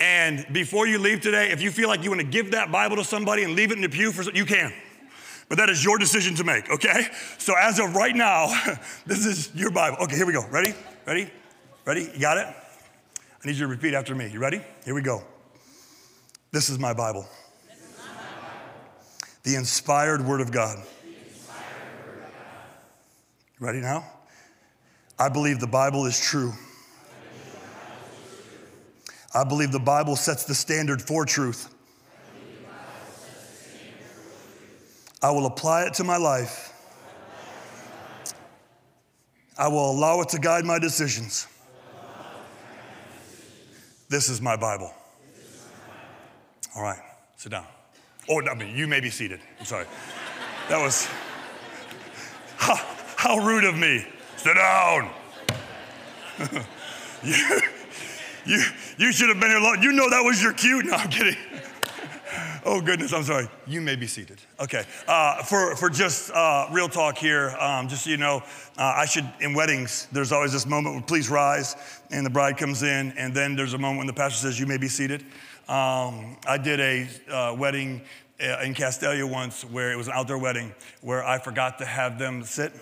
and 0.00 0.46
before 0.52 0.86
you 0.86 0.98
leave 0.98 1.20
today, 1.20 1.50
if 1.50 1.62
you 1.62 1.70
feel 1.70 1.88
like 1.88 2.02
you 2.02 2.10
want 2.10 2.20
to 2.20 2.26
give 2.26 2.50
that 2.52 2.72
Bible 2.72 2.96
to 2.96 3.04
somebody 3.04 3.44
and 3.44 3.54
leave 3.54 3.70
it 3.70 3.76
in 3.76 3.82
the 3.82 3.88
pew 3.88 4.12
for 4.12 4.28
you 4.32 4.44
can. 4.44 4.72
But 5.48 5.58
that 5.58 5.68
is 5.68 5.84
your 5.84 5.98
decision 5.98 6.34
to 6.36 6.44
make, 6.44 6.70
okay? 6.70 7.06
So 7.38 7.54
as 7.58 7.78
of 7.78 7.94
right 7.94 8.16
now, 8.16 8.48
this 9.06 9.26
is 9.26 9.54
your 9.54 9.70
Bible. 9.70 9.98
Okay, 10.04 10.16
here 10.16 10.26
we 10.26 10.32
go. 10.32 10.46
Ready? 10.48 10.74
Ready? 11.06 11.30
Ready? 11.84 12.10
You 12.14 12.20
got 12.20 12.38
it? 12.38 12.46
I 12.46 13.46
need 13.46 13.56
you 13.56 13.66
to 13.66 13.68
repeat 13.68 13.92
after 13.92 14.14
me. 14.14 14.30
You 14.30 14.38
ready? 14.38 14.62
Here 14.84 14.94
we 14.94 15.02
go. 15.02 15.22
This 16.50 16.70
is 16.70 16.78
my 16.78 16.94
Bible. 16.94 17.26
The 19.42 19.56
inspired 19.56 20.24
Word 20.24 20.40
of 20.40 20.50
God. 20.50 20.78
Ready 23.60 23.80
now? 23.80 24.04
I 25.18 25.28
believe 25.28 25.60
the 25.60 25.66
Bible 25.66 26.06
is 26.06 26.18
true. 26.18 26.52
I 29.34 29.42
believe 29.42 29.72
the 29.72 29.80
Bible 29.80 30.16
sets 30.16 30.44
the 30.44 30.54
standard 30.54 31.02
for 31.02 31.26
truth. 31.26 31.73
I 35.24 35.30
will 35.30 35.46
apply 35.46 35.84
it 35.84 35.94
to 35.94 36.04
my 36.04 36.18
life. 36.18 36.70
I 39.56 39.68
will 39.68 39.90
allow 39.90 40.20
it 40.20 40.28
to 40.30 40.38
guide 40.38 40.66
my 40.66 40.78
decisions. 40.78 41.46
This 44.10 44.28
is 44.28 44.42
my 44.42 44.54
Bible. 44.54 44.92
All 46.76 46.82
right, 46.82 46.98
sit 47.36 47.52
down. 47.52 47.64
Oh, 48.28 48.42
I 48.46 48.54
mean, 48.54 48.76
you 48.76 48.86
may 48.86 49.00
be 49.00 49.08
seated. 49.08 49.40
I'm 49.58 49.64
sorry. 49.64 49.86
That 50.68 50.82
was. 50.82 51.08
Ha. 52.58 52.76
How 53.16 53.38
rude 53.38 53.64
of 53.64 53.76
me. 53.76 54.06
Sit 54.36 54.54
down. 54.54 55.10
you, 57.24 57.60
you, 58.44 58.62
you 58.98 59.12
should 59.12 59.28
have 59.30 59.40
been 59.40 59.50
here 59.50 59.60
long. 59.60 59.82
You 59.82 59.92
know 59.92 60.08
that 60.10 60.22
was 60.22 60.42
your 60.42 60.52
cue. 60.52 60.82
No, 60.82 60.92
I'm 60.92 61.08
kidding. 61.08 61.36
Oh, 62.64 62.80
goodness, 62.80 63.12
I'm 63.12 63.24
sorry. 63.24 63.48
You 63.66 63.80
may 63.80 63.96
be 63.96 64.06
seated. 64.06 64.40
Okay. 64.60 64.84
Uh, 65.06 65.42
for, 65.42 65.76
for 65.76 65.90
just 65.90 66.30
uh, 66.30 66.68
real 66.72 66.88
talk 66.88 67.18
here, 67.18 67.50
um, 67.60 67.88
just 67.88 68.04
so 68.04 68.10
you 68.10 68.16
know, 68.16 68.42
uh, 68.78 68.82
I 68.96 69.04
should, 69.06 69.28
in 69.40 69.54
weddings, 69.54 70.08
there's 70.12 70.32
always 70.32 70.52
this 70.52 70.66
moment 70.66 70.94
when 70.94 71.04
please 71.04 71.30
rise, 71.30 71.76
and 72.10 72.24
the 72.24 72.30
bride 72.30 72.56
comes 72.56 72.82
in, 72.82 73.12
and 73.12 73.34
then 73.34 73.56
there's 73.56 73.74
a 73.74 73.78
moment 73.78 73.98
when 73.98 74.06
the 74.06 74.12
pastor 74.12 74.38
says, 74.38 74.58
You 74.58 74.66
may 74.66 74.78
be 74.78 74.88
seated. 74.88 75.22
Um, 75.68 76.36
I 76.46 76.58
did 76.58 76.80
a 76.80 77.08
uh, 77.30 77.54
wedding 77.54 78.02
uh, 78.40 78.60
in 78.62 78.74
Castalia 78.74 79.30
once 79.30 79.64
where 79.64 79.92
it 79.92 79.96
was 79.96 80.08
an 80.08 80.12
outdoor 80.14 80.38
wedding 80.38 80.74
where 81.00 81.24
I 81.24 81.38
forgot 81.38 81.78
to 81.78 81.84
have 81.84 82.18
them 82.18 82.42
sit. 82.44 82.72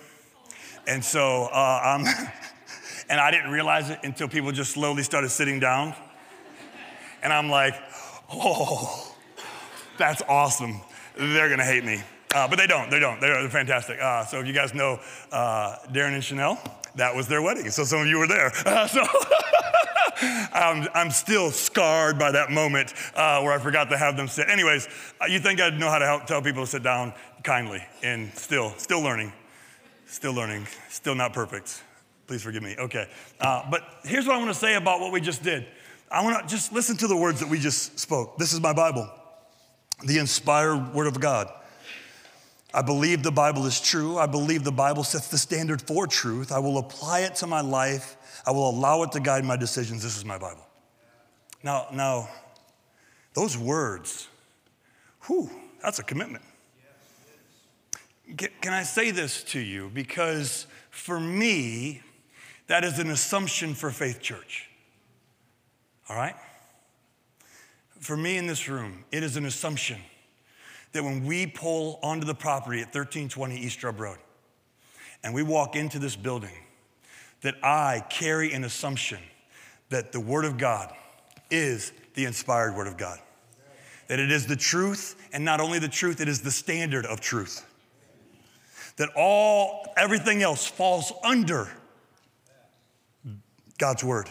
And 0.87 1.03
so, 1.03 1.45
uh, 1.45 1.81
I'm, 1.83 2.05
and 3.09 3.19
I 3.19 3.31
didn't 3.31 3.51
realize 3.51 3.89
it 3.89 3.99
until 4.03 4.27
people 4.27 4.51
just 4.51 4.71
slowly 4.71 5.03
started 5.03 5.29
sitting 5.29 5.59
down. 5.59 5.95
And 7.21 7.31
I'm 7.31 7.49
like, 7.49 7.75
oh, 8.31 9.12
that's 9.97 10.21
awesome. 10.27 10.81
They're 11.17 11.49
gonna 11.49 11.63
hate 11.63 11.85
me. 11.85 12.01
Uh, 12.33 12.47
but 12.47 12.57
they 12.57 12.67
don't, 12.67 12.89
they 12.89 12.99
don't. 12.99 13.21
They're, 13.21 13.47
fantastic. 13.49 13.99
Uh, 14.01 14.25
so 14.25 14.39
if 14.39 14.47
you 14.47 14.53
guys 14.53 14.73
know 14.73 14.99
uh, 15.31 15.75
Darren 15.91 16.13
and 16.13 16.23
Chanel, 16.23 16.59
that 16.95 17.15
was 17.15 17.27
their 17.27 17.41
wedding. 17.41 17.69
So 17.69 17.83
some 17.83 18.01
of 18.01 18.07
you 18.07 18.17
were 18.17 18.27
there. 18.27 18.51
Uh, 18.65 18.87
so 18.87 19.05
I'm, 20.53 20.87
I'm, 20.93 21.11
still 21.11 21.51
scarred 21.51 22.17
by 22.17 22.31
that 22.31 22.49
moment 22.49 22.93
uh, 23.15 23.41
where 23.41 23.51
I 23.51 23.59
forgot 23.59 23.89
to 23.89 23.97
have 23.97 24.15
them 24.15 24.27
sit. 24.27 24.49
Anyways, 24.49 24.87
uh, 25.21 25.25
you 25.25 25.39
think 25.39 25.59
I'd 25.59 25.79
know 25.79 25.89
how 25.89 25.99
to 25.99 26.05
help 26.05 26.25
tell 26.25 26.41
people 26.41 26.63
to 26.63 26.67
sit 26.67 26.81
down 26.81 27.13
kindly 27.43 27.83
and 28.03 28.33
still, 28.33 28.73
still 28.77 29.01
learning. 29.01 29.33
Still 30.07 30.33
learning, 30.33 30.67
still 30.89 31.15
not 31.15 31.33
perfect. 31.33 31.83
Please 32.25 32.41
forgive 32.41 32.63
me. 32.63 32.75
Okay. 32.79 33.07
But 33.39 33.83
here's 34.03 34.25
what 34.25 34.35
I 34.35 34.39
want 34.39 34.49
to 34.49 34.59
say 34.59 34.75
about 34.75 35.01
what 35.01 35.11
we 35.11 35.21
just 35.21 35.43
did. 35.43 35.67
I 36.09 36.23
want 36.23 36.47
to 36.47 36.55
just 36.55 36.71
listen 36.71 36.95
to 36.97 37.07
the 37.07 37.17
words 37.17 37.39
that 37.41 37.49
we 37.49 37.59
just 37.59 37.99
spoke. 37.99 38.37
This 38.37 38.53
is 38.53 38.61
my 38.61 38.73
Bible, 38.73 39.09
the 40.03 40.17
inspired 40.17 40.93
word 40.93 41.07
of 41.07 41.19
God. 41.19 41.51
I 42.73 42.81
believe 42.81 43.21
the 43.21 43.31
Bible 43.31 43.65
is 43.65 43.79
true. 43.79 44.17
I 44.17 44.25
believe 44.25 44.63
the 44.63 44.71
Bible 44.71 45.03
sets 45.03 45.27
the 45.27 45.37
standard 45.37 45.81
for 45.81 46.07
truth. 46.07 46.51
I 46.51 46.59
will 46.59 46.79
apply 46.79 47.19
it 47.21 47.35
to 47.35 47.47
my 47.47 47.61
life. 47.61 48.17
I 48.47 48.51
will 48.51 48.69
allow 48.69 49.03
it 49.03 49.11
to 49.11 49.19
guide 49.19 49.45
my 49.45 49.55
decisions. 49.55 50.01
This 50.01 50.17
is 50.17 50.25
my 50.25 50.39
Bible. 50.39 50.65
Now, 51.61 51.87
now, 51.93 52.29
those 53.35 53.57
words, 53.57 54.27
whew, 55.27 55.49
that's 55.81 55.99
a 55.99 56.03
commitment. 56.03 56.43
Can 58.37 58.73
I 58.73 58.83
say 58.83 59.11
this 59.11 59.43
to 59.45 59.59
you? 59.59 59.91
Because 59.93 60.65
for 60.89 61.19
me, 61.19 62.01
that 62.67 62.83
is 62.83 62.97
an 62.97 63.11
assumption 63.11 63.75
for 63.75 63.91
Faith 63.91 64.21
Church. 64.21 64.69
All 66.09 66.15
right? 66.15 66.35
For 68.03 68.17
me 68.17 68.37
in 68.37 68.47
this 68.47 68.67
room, 68.67 69.05
it 69.13 69.23
is 69.23 69.37
an 69.37 69.45
assumption 69.45 69.97
that 70.91 71.05
when 71.05 71.25
we 71.25 71.47
pull 71.47 71.99
onto 72.03 72.27
the 72.27 72.35
property 72.35 72.79
at 72.81 72.87
1320 72.87 73.55
East 73.57 73.79
Strub 73.79 73.97
Road 73.97 74.17
and 75.23 75.33
we 75.33 75.41
walk 75.41 75.77
into 75.77 75.99
this 75.99 76.17
building, 76.17 76.51
that 77.43 77.55
I 77.63 78.03
carry 78.09 78.51
an 78.51 78.65
assumption 78.65 79.19
that 79.89 80.11
the 80.11 80.19
Word 80.19 80.43
of 80.43 80.57
God 80.57 80.93
is 81.49 81.93
the 82.13 82.25
inspired 82.25 82.75
Word 82.75 82.87
of 82.87 82.97
God. 82.97 83.19
That 84.09 84.19
it 84.19 84.31
is 84.31 84.47
the 84.47 84.57
truth, 84.57 85.15
and 85.31 85.45
not 85.45 85.61
only 85.61 85.79
the 85.79 85.87
truth, 85.87 86.19
it 86.19 86.27
is 86.27 86.41
the 86.41 86.51
standard 86.51 87.05
of 87.05 87.21
truth 87.21 87.65
that 88.97 89.09
all, 89.15 89.87
everything 89.97 90.43
else 90.43 90.67
falls 90.67 91.11
under 91.23 91.69
God's 93.77 94.03
word. 94.03 94.29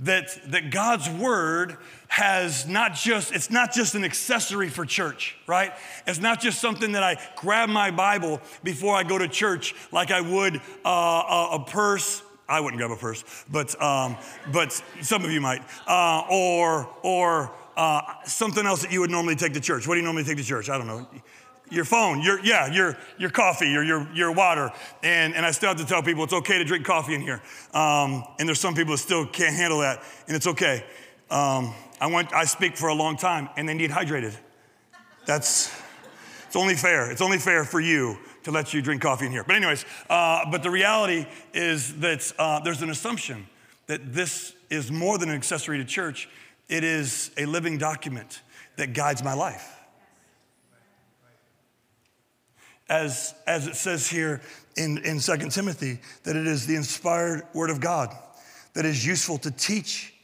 That, 0.00 0.38
that 0.50 0.70
God's 0.70 1.08
word 1.08 1.76
has 2.08 2.66
not 2.66 2.94
just, 2.94 3.32
it's 3.32 3.50
not 3.50 3.72
just 3.72 3.94
an 3.94 4.04
accessory 4.04 4.68
for 4.68 4.84
church, 4.84 5.36
right? 5.46 5.72
It's 6.06 6.20
not 6.20 6.40
just 6.40 6.60
something 6.60 6.92
that 6.92 7.02
I 7.02 7.18
grab 7.36 7.68
my 7.68 7.90
Bible 7.90 8.40
before 8.64 8.96
I 8.96 9.02
go 9.02 9.18
to 9.18 9.28
church 9.28 9.74
like 9.92 10.10
I 10.10 10.20
would 10.20 10.56
uh, 10.84 10.88
a, 10.88 11.48
a, 11.52 11.64
purse. 11.64 12.22
I 12.48 12.60
wouldn't 12.60 12.78
grab 12.78 12.90
a 12.90 12.96
purse, 12.96 13.24
but, 13.50 13.80
um, 13.80 14.16
but 14.50 14.72
some 15.00 15.24
of 15.24 15.30
you 15.30 15.40
might. 15.40 15.62
Uh, 15.86 16.22
or, 16.30 16.88
or 17.02 17.52
uh, 17.76 18.02
something 18.24 18.66
else 18.66 18.82
that 18.82 18.92
you 18.92 19.00
would 19.00 19.10
normally 19.10 19.36
take 19.36 19.54
to 19.54 19.60
church. 19.60 19.86
What 19.86 19.94
do 19.94 20.00
you 20.00 20.04
normally 20.04 20.24
take 20.24 20.36
to 20.38 20.44
church? 20.44 20.68
I 20.68 20.78
don't 20.78 20.86
know 20.86 21.06
your 21.72 21.84
phone, 21.84 22.20
your, 22.20 22.38
yeah, 22.44 22.72
your, 22.72 22.96
your 23.18 23.30
coffee 23.30 23.74
or 23.76 23.82
your, 23.82 24.08
your 24.14 24.32
water. 24.32 24.70
And, 25.02 25.34
and 25.34 25.44
I 25.44 25.50
still 25.50 25.70
have 25.70 25.78
to 25.78 25.86
tell 25.86 26.02
people 26.02 26.24
it's 26.24 26.32
okay 26.32 26.58
to 26.58 26.64
drink 26.64 26.84
coffee 26.84 27.14
in 27.14 27.20
here. 27.20 27.40
Um, 27.72 28.24
and 28.38 28.48
there's 28.48 28.60
some 28.60 28.74
people 28.74 28.92
that 28.92 28.98
still 28.98 29.26
can't 29.26 29.54
handle 29.54 29.80
that, 29.80 30.02
and 30.26 30.36
it's 30.36 30.46
okay. 30.46 30.84
Um, 31.30 31.74
I, 32.00 32.06
went, 32.06 32.32
I 32.34 32.44
speak 32.44 32.76
for 32.76 32.88
a 32.88 32.94
long 32.94 33.16
time, 33.16 33.48
and 33.56 33.68
they 33.68 33.74
need 33.74 33.90
hydrated. 33.90 34.36
That's, 35.24 35.72
it's 36.46 36.56
only 36.56 36.74
fair. 36.74 37.10
It's 37.10 37.22
only 37.22 37.38
fair 37.38 37.64
for 37.64 37.80
you 37.80 38.18
to 38.42 38.50
let 38.50 38.74
you 38.74 38.82
drink 38.82 39.02
coffee 39.02 39.26
in 39.26 39.32
here. 39.32 39.44
But, 39.44 39.56
anyways, 39.56 39.84
uh, 40.10 40.50
but 40.50 40.62
the 40.62 40.70
reality 40.70 41.26
is 41.54 41.98
that 42.00 42.32
uh, 42.38 42.60
there's 42.60 42.82
an 42.82 42.90
assumption 42.90 43.46
that 43.86 44.12
this 44.12 44.54
is 44.68 44.90
more 44.90 45.18
than 45.18 45.28
an 45.28 45.34
accessory 45.34 45.78
to 45.78 45.84
church, 45.84 46.28
it 46.68 46.84
is 46.84 47.30
a 47.36 47.46
living 47.46 47.78
document 47.78 48.40
that 48.76 48.94
guides 48.94 49.22
my 49.22 49.34
life. 49.34 49.81
As, 52.88 53.34
as 53.46 53.66
it 53.66 53.76
says 53.76 54.08
here 54.08 54.40
in, 54.76 54.98
in 54.98 55.20
2 55.20 55.36
Timothy, 55.50 55.98
that 56.24 56.36
it 56.36 56.46
is 56.46 56.66
the 56.66 56.76
inspired 56.76 57.42
word 57.54 57.70
of 57.70 57.80
God 57.80 58.14
that 58.74 58.84
is 58.84 59.06
useful 59.06 59.38
to 59.38 59.50
teach 59.50 60.14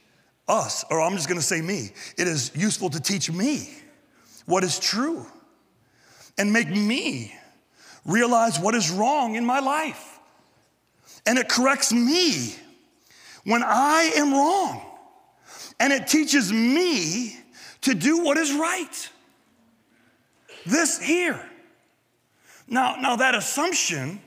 us, 0.47 0.83
or 0.89 1.01
I'm 1.01 1.15
just 1.15 1.27
gonna 1.27 1.41
say 1.41 1.61
me, 1.61 1.91
it 2.17 2.27
is 2.27 2.51
useful 2.55 2.89
to 2.89 2.99
teach 2.99 3.31
me 3.31 3.69
what 4.45 4.63
is 4.63 4.79
true 4.79 5.25
and 6.37 6.51
make 6.51 6.69
me 6.69 7.35
realize 8.05 8.59
what 8.59 8.73
is 8.75 8.89
wrong 8.89 9.35
in 9.35 9.45
my 9.45 9.59
life. 9.59 10.19
And 11.25 11.37
it 11.37 11.47
corrects 11.47 11.93
me 11.93 12.55
when 13.43 13.61
I 13.63 14.11
am 14.15 14.33
wrong. 14.33 14.81
And 15.79 15.93
it 15.93 16.07
teaches 16.07 16.51
me 16.51 17.37
to 17.81 17.93
do 17.93 18.23
what 18.23 18.37
is 18.37 18.53
right. 18.53 19.09
This 20.65 20.99
here. 20.99 21.48
Now, 22.69 22.95
now 22.99 23.15
that 23.17 23.35
assumption, 23.35 24.21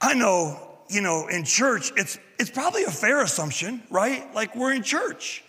I 0.00 0.14
know, 0.14 0.78
you 0.88 1.00
know, 1.00 1.28
in 1.28 1.44
church, 1.44 1.92
it's 1.96 2.18
it's 2.38 2.50
probably 2.50 2.84
a 2.84 2.90
fair 2.90 3.22
assumption, 3.22 3.82
right? 3.90 4.32
Like 4.34 4.54
we're 4.54 4.72
in 4.72 4.82
church. 4.82 5.42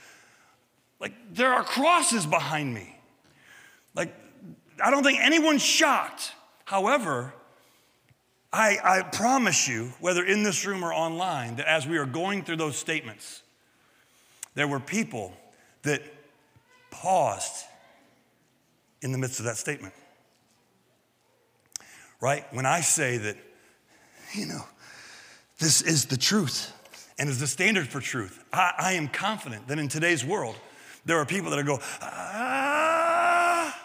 Like 1.00 1.14
there 1.34 1.54
are 1.54 1.64
crosses 1.64 2.26
behind 2.26 2.74
me. 2.74 2.98
Like 3.96 4.14
I 4.84 4.92
don't 4.92 5.04
think 5.04 5.20
anyone's 5.20 5.64
shocked. 5.64 6.32
However, 6.64 7.34
I, 8.54 8.78
I 8.82 9.02
promise 9.02 9.68
you, 9.68 9.92
whether 10.00 10.24
in 10.24 10.44
this 10.44 10.66
room 10.66 10.84
or 10.84 10.94
online, 10.94 11.58
that 11.58 11.68
as 11.68 11.86
we 11.86 11.98
are 11.98 12.06
going 12.06 12.44
through 12.44 12.56
those 12.56 12.78
statements, 12.78 13.44
there 14.54 14.68
were 14.68 14.80
people 14.80 15.34
that 15.84 16.02
paused 16.90 17.66
in 19.02 19.12
the 19.12 19.18
midst 19.18 19.40
of 19.40 19.46
that 19.46 19.58
statement. 19.58 19.94
Right? 22.22 22.46
When 22.54 22.66
I 22.66 22.82
say 22.82 23.18
that, 23.18 23.38
you 24.34 24.46
know, 24.46 24.66
this 25.60 25.82
is 25.82 26.06
the 26.06 26.18
truth 26.18 26.72
and 27.18 27.30
is 27.30 27.40
the 27.40 27.48
standard 27.48 27.88
for 27.88 28.00
truth, 28.00 28.44
I, 28.52 28.74
I 28.78 28.94
am 28.94 29.08
confident 29.08 29.68
that 29.68 29.80
in 29.80 29.88
today's 29.88 30.26
world, 30.26 30.56
there 31.06 31.18
are 31.18 31.26
people 31.26 31.52
that 31.52 31.60
are 31.60 31.64
go, 31.64 31.80
ah. 32.02 33.82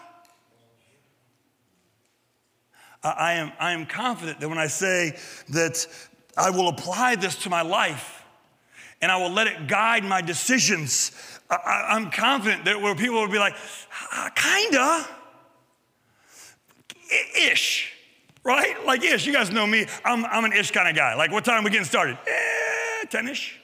I 3.03 3.33
am, 3.33 3.51
I 3.59 3.71
am 3.71 3.85
confident 3.85 4.39
that 4.41 4.49
when 4.49 4.59
I 4.59 4.67
say 4.67 5.17
that 5.49 5.87
I 6.37 6.51
will 6.51 6.67
apply 6.67 7.15
this 7.15 7.35
to 7.43 7.49
my 7.49 7.61
life 7.63 8.23
and 9.01 9.11
I 9.11 9.17
will 9.17 9.31
let 9.31 9.47
it 9.47 9.67
guide 9.67 10.03
my 10.03 10.21
decisions, 10.21 11.11
I, 11.49 11.95
am 11.95 12.11
confident 12.11 12.65
that 12.65 12.79
where 12.79 12.95
people 12.95 13.19
will 13.19 13.27
be 13.27 13.39
like, 13.39 13.55
ah, 14.11 14.31
kinda, 14.35 15.07
ish, 17.51 17.91
right? 18.43 18.85
Like 18.85 19.03
ish. 19.03 19.25
You 19.25 19.33
guys 19.33 19.51
know 19.51 19.67
me. 19.67 19.85
I'm, 20.03 20.25
I'm 20.25 20.45
an 20.45 20.53
ish 20.53 20.71
kind 20.71 20.89
of 20.89 20.95
guy. 20.95 21.15
Like, 21.15 21.31
what 21.31 21.45
time 21.45 21.63
we 21.63 21.69
getting 21.69 21.85
started? 21.85 22.17
Eh, 22.27 23.05
10 23.09 23.27
ish. 23.27 23.59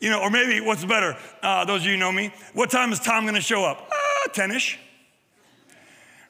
You 0.00 0.10
know, 0.10 0.20
or 0.20 0.30
maybe 0.30 0.60
what's 0.60 0.84
better, 0.84 1.16
uh, 1.42 1.64
those 1.64 1.82
of 1.82 1.86
you 1.86 1.96
know 1.96 2.12
me, 2.12 2.32
what 2.52 2.70
time 2.70 2.92
is 2.92 3.00
Tom 3.00 3.24
gonna 3.24 3.40
show 3.40 3.64
up? 3.64 3.88
Ah, 3.92 4.28
10 4.32 4.50
ish. 4.50 4.78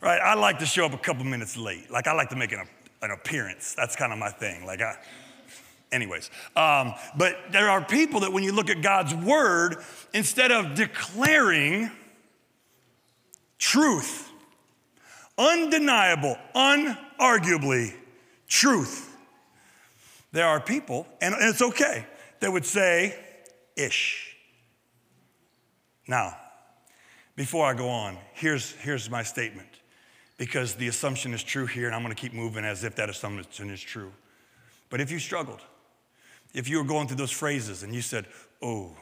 Right? 0.01 0.21
I 0.21 0.35
like 0.35 0.59
to 0.59 0.67
show 0.67 0.85
up 0.85 0.93
a 0.93 0.99
couple 0.99 1.25
minutes 1.25 1.57
late. 1.57 1.91
Like, 1.91 2.07
I 2.07 2.13
like 2.13 2.29
to 2.29 2.37
make 2.37 2.53
an, 2.53 2.69
an 3.03 3.11
appearance. 3.11 3.75
That's 3.75 3.97
kind 3.97 4.13
of 4.13 4.19
my 4.19 4.29
thing. 4.29 4.67
Like, 4.67 4.83
I, 4.83 4.97
anyways. 5.91 6.31
Um, 6.55 6.93
but 7.17 7.37
there 7.53 7.71
are 7.71 7.83
people 7.83 8.21
that 8.21 8.33
when 8.33 8.43
you 8.43 8.53
look 8.53 8.69
at 8.69 8.83
God's 8.83 9.15
word, 9.15 9.77
instead 10.13 10.53
of 10.53 10.75
declaring 10.75 11.91
truth, 13.59 14.31
undeniable, 15.39 16.37
unarguably 16.55 17.95
truth, 18.49 19.17
there 20.33 20.47
are 20.47 20.61
people, 20.61 21.07
and 21.21 21.35
it's 21.39 21.63
okay, 21.63 22.07
that 22.41 22.53
would 22.53 22.65
say, 22.65 23.17
ish. 23.77 24.37
Now, 26.07 26.37
before 27.37 27.67
I 27.67 27.75
go 27.75 27.89
on, 27.89 28.19
here's, 28.33 28.73
here's 28.73 29.09
my 29.09 29.23
statement 29.23 29.69
because 30.37 30.75
the 30.75 30.89
assumption 30.89 31.33
is 31.33 31.43
true 31.43 31.67
here, 31.67 31.87
and 31.87 31.95
I'm 31.95 32.03
gonna 32.03 32.15
keep 32.15 32.33
moving 32.33 32.65
as 32.65 32.85
if 32.85 32.97
that 32.97 33.09
assumption 33.09 33.71
is 33.71 33.81
true. 33.81 34.13
But 34.91 35.01
if 35.01 35.11
you 35.11 35.19
struggled, 35.19 35.61
if 36.53 36.69
you 36.69 36.79
were 36.79 36.85
going 36.85 37.09
through 37.09 37.17
those 37.17 37.31
phrases 37.31 37.83
and 37.83 37.95
you 37.95 38.03
said, 38.03 38.27
oh, 38.63 38.97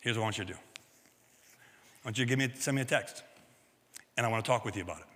here's 0.00 0.16
what 0.16 0.22
I 0.22 0.26
want 0.26 0.38
you 0.38 0.44
to 0.44 0.52
do. 0.52 0.58
I 0.58 2.08
want 2.08 2.18
you 2.18 2.24
to 2.24 2.28
give 2.28 2.38
me, 2.38 2.50
send 2.54 2.76
me 2.76 2.82
a 2.82 2.84
text, 2.84 3.22
and 4.18 4.26
I 4.26 4.28
want 4.28 4.44
to 4.44 4.50
talk 4.50 4.64
with 4.64 4.76
you 4.76 4.82
about 4.82 4.98
it. 4.98 5.06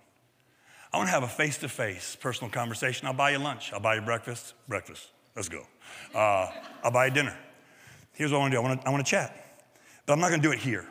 I 0.93 0.97
want 0.97 1.07
to 1.07 1.11
have 1.11 1.23
a 1.23 1.27
face 1.27 1.57
to 1.59 1.69
face 1.69 2.15
personal 2.15 2.49
conversation. 2.49 3.05
I'll 3.05 3.13
buy 3.13 3.31
you 3.31 3.37
lunch. 3.37 3.73
I'll 3.73 3.81
buy 3.81 3.95
you 3.95 4.01
breakfast. 4.01 4.53
Breakfast. 4.67 5.09
Let's 5.35 5.49
go. 5.49 5.63
Uh, 6.15 6.49
I'll 6.83 6.91
buy 6.91 7.07
you 7.07 7.11
dinner. 7.11 7.37
Here's 8.13 8.31
what 8.31 8.37
I 8.37 8.41
want 8.41 8.51
to 8.53 8.57
do 8.57 8.61
I 8.61 8.63
want 8.63 8.81
to, 8.81 8.87
I 8.87 8.91
want 8.91 9.05
to 9.05 9.09
chat, 9.09 9.59
but 10.05 10.13
I'm 10.13 10.19
not 10.19 10.29
going 10.29 10.41
to 10.41 10.47
do 10.47 10.53
it 10.53 10.59
here. 10.59 10.87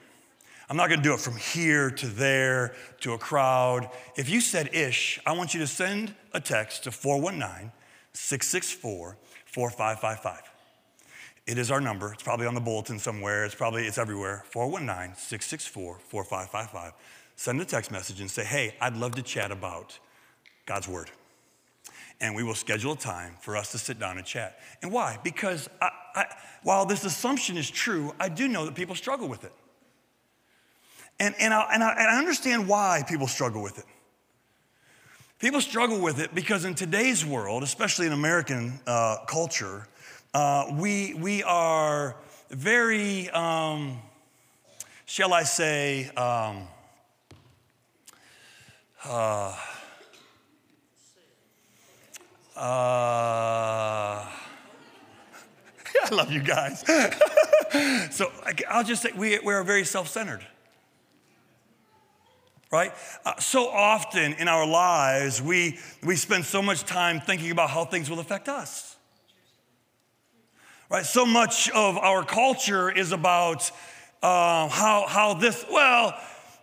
I'm 0.69 0.77
not 0.77 0.89
going 0.89 1.01
to 1.01 1.09
do 1.09 1.15
it 1.15 1.21
from 1.21 1.37
here 1.37 1.91
to 1.91 2.07
there 2.07 2.75
to 3.01 3.13
a 3.13 3.19
crowd. 3.19 3.89
If 4.17 4.29
you 4.29 4.41
said 4.41 4.75
ish, 4.75 5.19
I 5.25 5.33
want 5.33 5.55
you 5.55 5.61
to 5.61 5.67
send 5.67 6.15
a 6.33 6.41
text 6.41 6.85
to 6.85 6.91
419 6.91 7.73
664 8.13 9.17
4555. 9.47 10.53
It 11.47 11.59
is 11.59 11.71
our 11.71 11.81
number. 11.81 12.13
It's 12.13 12.23
probably 12.23 12.47
on 12.47 12.55
the 12.55 12.61
bulletin 12.61 12.99
somewhere. 12.99 13.45
It's 13.45 13.55
probably, 13.55 13.87
it's 13.87 13.99
everywhere. 13.99 14.45
419 14.51 15.17
664 15.17 15.99
4555. 16.09 16.93
Send 17.37 17.61
a 17.61 17.65
text 17.65 17.91
message 17.91 18.21
and 18.21 18.31
say, 18.31 18.45
hey, 18.45 18.75
I'd 18.81 18.97
love 18.97 19.15
to 19.17 19.23
chat 19.23 19.51
about 19.51 19.99
God's 20.67 20.89
Word. 20.89 21.11
And 22.21 22.37
we 22.37 22.45
will 22.45 22.55
schedule 22.55 22.93
a 22.93 22.97
time 22.97 23.35
for 23.41 23.57
us 23.57 23.73
to 23.73 23.79
sit 23.79 23.99
down 23.99 24.17
and 24.17 24.27
chat. 24.27 24.61
And 24.81 24.93
why? 24.93 25.19
Because 25.25 25.69
I, 25.81 25.91
I, 26.15 26.25
while 26.63 26.87
this 26.87 27.05
assumption 27.05 27.57
is 27.57 27.69
true, 27.69 28.15
I 28.21 28.29
do 28.29 28.47
know 28.47 28.65
that 28.65 28.75
people 28.75 28.95
struggle 28.95 29.29
with 29.29 29.45
it. 29.45 29.53
And, 31.19 31.35
and, 31.39 31.53
I, 31.53 31.69
and, 31.73 31.83
I, 31.83 31.91
and 31.91 32.09
I 32.09 32.19
understand 32.19 32.69
why 32.69 33.05
people 33.09 33.27
struggle 33.27 33.63
with 33.63 33.79
it. 33.79 33.85
People 35.39 35.61
struggle 35.61 36.01
with 36.01 36.21
it 36.21 36.33
because 36.35 36.65
in 36.65 36.75
today's 36.75 37.27
world, 37.27 37.65
especially 37.65 38.07
in 38.07 38.13
American 38.13 38.79
uh, 38.87 39.17
culture, 39.27 39.89
uh, 40.35 40.67
we, 40.79 41.15
we 41.15 41.43
are 41.43 42.17
very, 42.51 43.29
um, 43.31 43.99
shall 45.05 45.35
I 45.35 45.43
say, 45.43 46.09
um, 46.11 46.69
uh, 49.05 49.57
uh, 52.57 52.61
I 56.05 56.09
love 56.11 56.31
you 56.33 56.41
guys. 56.41 56.85
so 58.11 58.31
I'll 58.69 58.85
just 58.85 59.03
say 59.03 59.11
we, 59.17 59.39
we 59.41 59.55
are 59.55 59.65
very 59.65 59.85
self 59.85 60.09
centered 60.09 60.47
right? 62.73 62.93
Uh, 63.25 63.39
so 63.39 63.69
often 63.69 64.33
in 64.33 64.49
our 64.49 64.67
lives, 64.67 65.41
we, 65.43 65.79
we 66.03 66.17
spend 66.17 66.45
so 66.45 66.63
much 66.63 66.85
time 66.85 67.21
thinking 67.21 67.51
about 67.51 67.71
how 67.71 67.85
things 67.85 68.09
will 68.11 68.19
affect 68.19 68.49
us. 68.49 68.97
Right? 70.89 71.05
So 71.05 71.25
much 71.25 71.71
of 71.71 71.99
our 71.99 72.25
culture 72.25 72.91
is 72.91 73.13
about 73.13 73.71
uh, 74.23 74.69
how, 74.69 75.07
how 75.07 75.35
this, 75.35 75.65
well, 75.71 76.19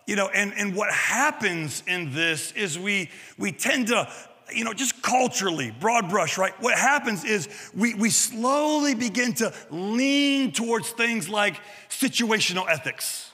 you 0.09 0.15
know, 0.15 0.27
and, 0.29 0.55
and 0.57 0.75
what 0.75 0.91
happens 0.91 1.83
in 1.85 2.11
this 2.11 2.51
is 2.53 2.79
we, 2.79 3.11
we 3.37 3.51
tend 3.51 3.89
to, 3.89 4.11
you 4.51 4.63
know, 4.63 4.73
just 4.73 5.03
culturally, 5.03 5.69
broad 5.69 6.09
brush, 6.09 6.35
right? 6.35 6.59
What 6.59 6.75
happens 6.79 7.23
is 7.23 7.47
we, 7.75 7.93
we 7.93 8.09
slowly 8.09 8.95
begin 8.95 9.33
to 9.33 9.53
lean 9.69 10.51
towards 10.51 10.89
things 10.89 11.29
like 11.29 11.61
situational 11.89 12.67
ethics 12.67 13.27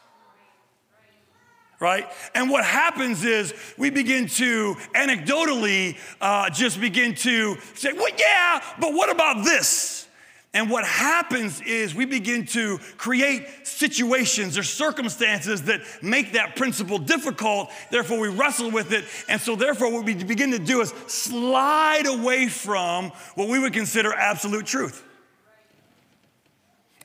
right? 1.82 2.08
And 2.34 2.50
what 2.50 2.64
happens 2.64 3.26
is 3.26 3.54
we 3.78 3.90
begin 3.90 4.28
to 4.28 4.76
anecdotally 4.96 5.98
uh, 6.22 6.50
just 6.50 6.80
begin 6.80 7.14
to 7.16 7.58
say, 7.74 7.92
well, 7.92 8.08
yeah, 8.18 8.62
but 8.80 8.94
what 8.94 9.12
about 9.12 9.44
this? 9.44 10.08
And 10.56 10.70
what 10.70 10.86
happens 10.86 11.60
is 11.60 11.94
we 11.94 12.06
begin 12.06 12.46
to 12.48 12.80
create 12.96 13.46
situations 13.64 14.58
or 14.58 14.64
circumstances 14.64 15.64
that 15.64 15.82
make 16.02 16.32
that 16.32 16.56
principle 16.56 16.98
difficult. 16.98 17.70
Therefore, 17.92 18.20
we 18.22 18.30
wrestle 18.30 18.72
with 18.72 18.94
it. 18.94 19.04
And 19.28 19.40
so, 19.42 19.58
therefore, 19.58 19.92
what 19.92 20.06
we 20.06 20.14
begin 20.14 20.52
to 20.52 20.60
do 20.60 20.80
is 20.80 20.94
slide 21.08 22.08
away 22.08 22.48
from 22.48 23.12
what 23.36 23.50
we 23.50 23.60
would 23.60 23.74
consider 23.74 24.14
absolute 24.14 24.66
truth. 24.66 25.04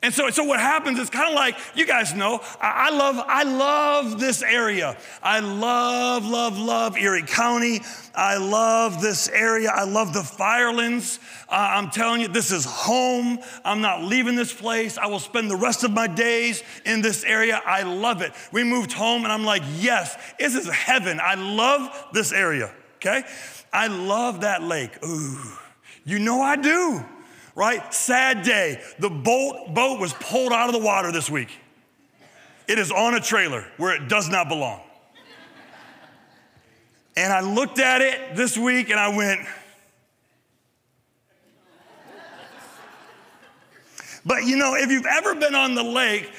And 0.03 0.11
so, 0.11 0.31
so 0.31 0.43
what 0.43 0.59
happens 0.59 0.97
is 0.97 1.11
kind 1.11 1.29
of 1.29 1.35
like 1.35 1.55
you 1.75 1.85
guys 1.85 2.15
know. 2.15 2.41
I, 2.59 2.89
I, 2.89 2.95
love 2.95 3.23
I 3.27 3.43
love 3.43 4.19
this 4.19 4.41
area. 4.41 4.97
I 5.21 5.41
love 5.41 6.25
love 6.25 6.57
love 6.57 6.97
Erie 6.97 7.21
County. 7.21 7.81
I 8.15 8.37
love 8.37 8.99
this 8.99 9.29
area. 9.29 9.69
I 9.69 9.83
love 9.83 10.11
the 10.11 10.23
Firelands. 10.23 11.19
Uh, 11.47 11.73
I'm 11.75 11.91
telling 11.91 12.21
you, 12.21 12.29
this 12.29 12.51
is 12.51 12.65
home. 12.65 13.39
I'm 13.63 13.81
not 13.81 14.01
leaving 14.01 14.35
this 14.35 14.51
place. 14.51 14.97
I 14.97 15.05
will 15.05 15.19
spend 15.19 15.51
the 15.51 15.55
rest 15.55 15.83
of 15.83 15.91
my 15.91 16.07
days 16.07 16.63
in 16.83 17.03
this 17.03 17.23
area. 17.23 17.61
I 17.63 17.83
love 17.83 18.23
it. 18.23 18.31
We 18.51 18.63
moved 18.63 18.93
home, 18.93 19.23
and 19.23 19.31
I'm 19.31 19.45
like, 19.45 19.61
yes, 19.77 20.17
this 20.39 20.55
is 20.55 20.67
heaven. 20.67 21.19
I 21.21 21.35
love 21.35 22.07
this 22.11 22.31
area. 22.31 22.71
Okay, 22.95 23.23
I 23.71 23.85
love 23.85 24.41
that 24.41 24.63
lake. 24.63 24.97
Ooh, 25.05 25.37
you 26.05 26.17
know 26.17 26.41
I 26.41 26.55
do 26.55 27.05
right? 27.55 27.93
Sad 27.93 28.43
day. 28.43 28.81
The 28.99 29.09
boat, 29.09 29.73
boat 29.73 29.99
was 29.99 30.13
pulled 30.13 30.51
out 30.51 30.67
of 30.67 30.73
the 30.73 30.85
water 30.85 31.11
this 31.11 31.29
week. 31.29 31.49
It 32.67 32.79
is 32.79 32.91
on 32.91 33.15
a 33.15 33.19
trailer 33.19 33.65
where 33.77 33.95
it 33.95 34.07
does 34.07 34.29
not 34.29 34.47
belong. 34.47 34.81
And 37.17 37.33
I 37.33 37.41
looked 37.41 37.79
at 37.79 38.01
it 38.01 38.35
this 38.35 38.57
week 38.57 38.89
and 38.89 38.99
I 38.99 39.15
went, 39.15 39.41
But 44.25 44.43
you 44.45 44.55
know, 44.55 44.75
if 44.75 44.91
you've 44.91 45.05
ever 45.05 45.33
been 45.33 45.55
on 45.55 45.73
the 45.73 45.83
lake, 45.83 46.31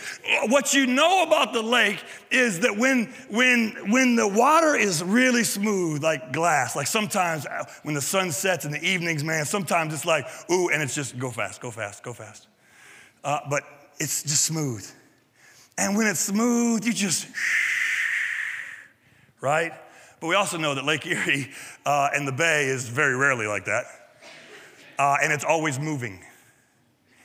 what 0.47 0.73
you 0.73 0.87
know 0.87 1.25
about 1.25 1.53
the 1.53 1.63
lake 1.63 2.03
is 2.31 2.61
that 2.61 2.77
when, 2.77 3.07
when, 3.29 3.91
when 3.91 4.15
the 4.15 4.29
water 4.29 4.77
is 4.77 5.03
really 5.03 5.43
smooth, 5.43 6.03
like 6.03 6.33
glass, 6.33 6.77
like 6.77 6.87
sometimes 6.87 7.45
uh, 7.45 7.65
when 7.83 7.95
the 7.95 8.01
sun 8.01 8.31
sets 8.31 8.65
in 8.65 8.71
the 8.71 8.83
evenings, 8.83 9.25
man, 9.25 9.45
sometimes 9.45 9.93
it's 9.93 10.07
like, 10.07 10.27
ooh, 10.51 10.69
and 10.69 10.81
it's 10.81 10.95
just 10.95 11.19
go 11.19 11.31
fast, 11.31 11.61
go 11.61 11.71
fast, 11.73 12.05
go 12.05 12.13
fast. 12.13 12.47
Uh, 13.25 13.41
but 13.51 13.65
it's 13.99 14.23
just 14.23 14.45
smooth. 14.45 14.89
And 15.77 15.97
when 15.97 16.07
it's 16.07 16.21
smooth, 16.21 16.85
you 16.85 16.93
just, 16.93 17.27
right? 19.41 19.73
But 20.21 20.29
we 20.29 20.37
also 20.37 20.57
know 20.57 20.77
that 20.77 20.85
Lake 20.85 21.05
Erie 21.05 21.51
uh, 21.85 22.11
and 22.15 22.29
the 22.29 22.33
bay 22.33 22.67
is 22.67 22.89
very 22.89 23.17
rarely 23.17 23.49
like 23.49 23.65
that. 23.65 23.87
Uh, 25.01 25.17
and 25.21 25.33
it's 25.33 25.45
always 25.45 25.81
moving 25.81 26.23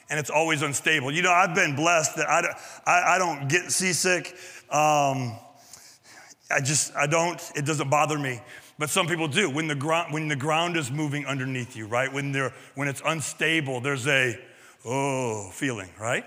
and 0.10 0.20
it's 0.20 0.30
always 0.30 0.62
unstable. 0.62 1.12
You 1.12 1.22
know, 1.22 1.32
I've 1.32 1.54
been 1.54 1.76
blessed 1.76 2.16
that 2.18 2.30
I, 2.30 2.44
I, 2.86 3.16
I 3.16 3.18
don't 3.18 3.48
get 3.50 3.72
seasick. 3.72 4.36
Um, 4.70 5.38
I 6.50 6.62
just, 6.64 6.96
I 6.96 7.08
don't, 7.08 7.42
it 7.56 7.66
doesn't 7.66 7.90
bother 7.90 8.18
me. 8.18 8.42
But 8.80 8.90
some 8.90 9.08
people 9.08 9.28
do. 9.28 9.50
When 9.50 9.68
the, 9.68 9.76
ground, 9.76 10.14
when 10.14 10.28
the 10.28 10.36
ground 10.36 10.78
is 10.78 10.92
moving 10.92 11.26
underneath 11.26 11.76
you, 11.76 11.88
right? 11.88 12.12
When, 12.12 12.32
they're, 12.32 12.54
when 12.76 12.88
it's 12.88 13.02
unstable, 13.04 13.82
there's 13.82 14.08
a, 14.08 14.40
oh, 14.86 15.50
feeling, 15.52 15.90
right? 16.00 16.24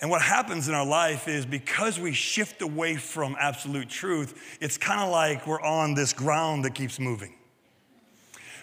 And 0.00 0.10
what 0.10 0.20
happens 0.20 0.68
in 0.68 0.74
our 0.74 0.84
life 0.84 1.26
is 1.26 1.46
because 1.46 1.98
we 1.98 2.12
shift 2.12 2.60
away 2.60 2.96
from 2.96 3.34
absolute 3.40 3.88
truth, 3.88 4.58
it's 4.60 4.76
kind 4.76 5.00
of 5.00 5.10
like 5.10 5.46
we're 5.46 5.62
on 5.62 5.94
this 5.94 6.12
ground 6.12 6.66
that 6.66 6.74
keeps 6.74 7.00
moving 7.00 7.34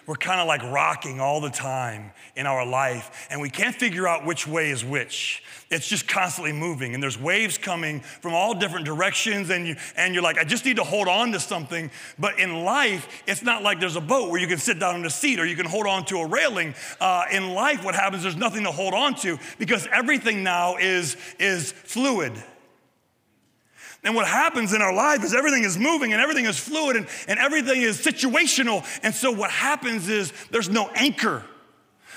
we're 0.06 0.16
kind 0.16 0.40
of 0.40 0.46
like 0.46 0.62
rocking 0.62 1.20
all 1.20 1.40
the 1.40 1.50
time 1.50 2.12
in 2.36 2.46
our 2.46 2.66
life, 2.66 3.26
and 3.30 3.40
we 3.40 3.50
can't 3.50 3.74
figure 3.74 4.06
out 4.06 4.26
which 4.26 4.46
way 4.46 4.70
is 4.70 4.84
which. 4.84 5.42
It's 5.70 5.88
just 5.88 6.06
constantly 6.06 6.52
moving, 6.52 6.94
and 6.94 7.02
there's 7.02 7.18
waves 7.18 7.58
coming 7.58 8.00
from 8.00 8.34
all 8.34 8.54
different 8.54 8.84
directions, 8.84 9.50
and, 9.50 9.66
you, 9.66 9.76
and 9.96 10.14
you're 10.14 10.22
like, 10.22 10.38
I 10.38 10.44
just 10.44 10.64
need 10.64 10.76
to 10.76 10.84
hold 10.84 11.08
on 11.08 11.32
to 11.32 11.40
something. 11.40 11.90
But 12.18 12.38
in 12.38 12.64
life, 12.64 13.22
it's 13.26 13.42
not 13.42 13.62
like 13.62 13.80
there's 13.80 13.96
a 13.96 14.00
boat 14.00 14.30
where 14.30 14.40
you 14.40 14.46
can 14.46 14.58
sit 14.58 14.78
down 14.78 14.96
in 14.96 15.04
a 15.04 15.10
seat 15.10 15.40
or 15.40 15.46
you 15.46 15.56
can 15.56 15.66
hold 15.66 15.86
on 15.86 16.04
to 16.06 16.18
a 16.18 16.26
railing. 16.26 16.74
Uh, 17.00 17.24
in 17.32 17.54
life, 17.54 17.84
what 17.84 17.94
happens, 17.94 18.22
there's 18.22 18.36
nothing 18.36 18.64
to 18.64 18.72
hold 18.72 18.94
on 18.94 19.14
to 19.16 19.38
because 19.58 19.88
everything 19.92 20.42
now 20.42 20.76
is, 20.76 21.16
is 21.38 21.72
fluid. 21.72 22.32
And 24.04 24.14
what 24.14 24.26
happens 24.26 24.74
in 24.74 24.82
our 24.82 24.92
life 24.92 25.24
is 25.24 25.34
everything 25.34 25.64
is 25.64 25.78
moving 25.78 26.12
and 26.12 26.20
everything 26.20 26.44
is 26.44 26.58
fluid 26.58 26.96
and, 26.96 27.06
and 27.26 27.38
everything 27.38 27.80
is 27.80 27.98
situational. 27.98 28.84
And 29.02 29.14
so 29.14 29.32
what 29.32 29.50
happens 29.50 30.08
is 30.08 30.32
there's 30.50 30.68
no 30.68 30.90
anchor, 30.94 31.42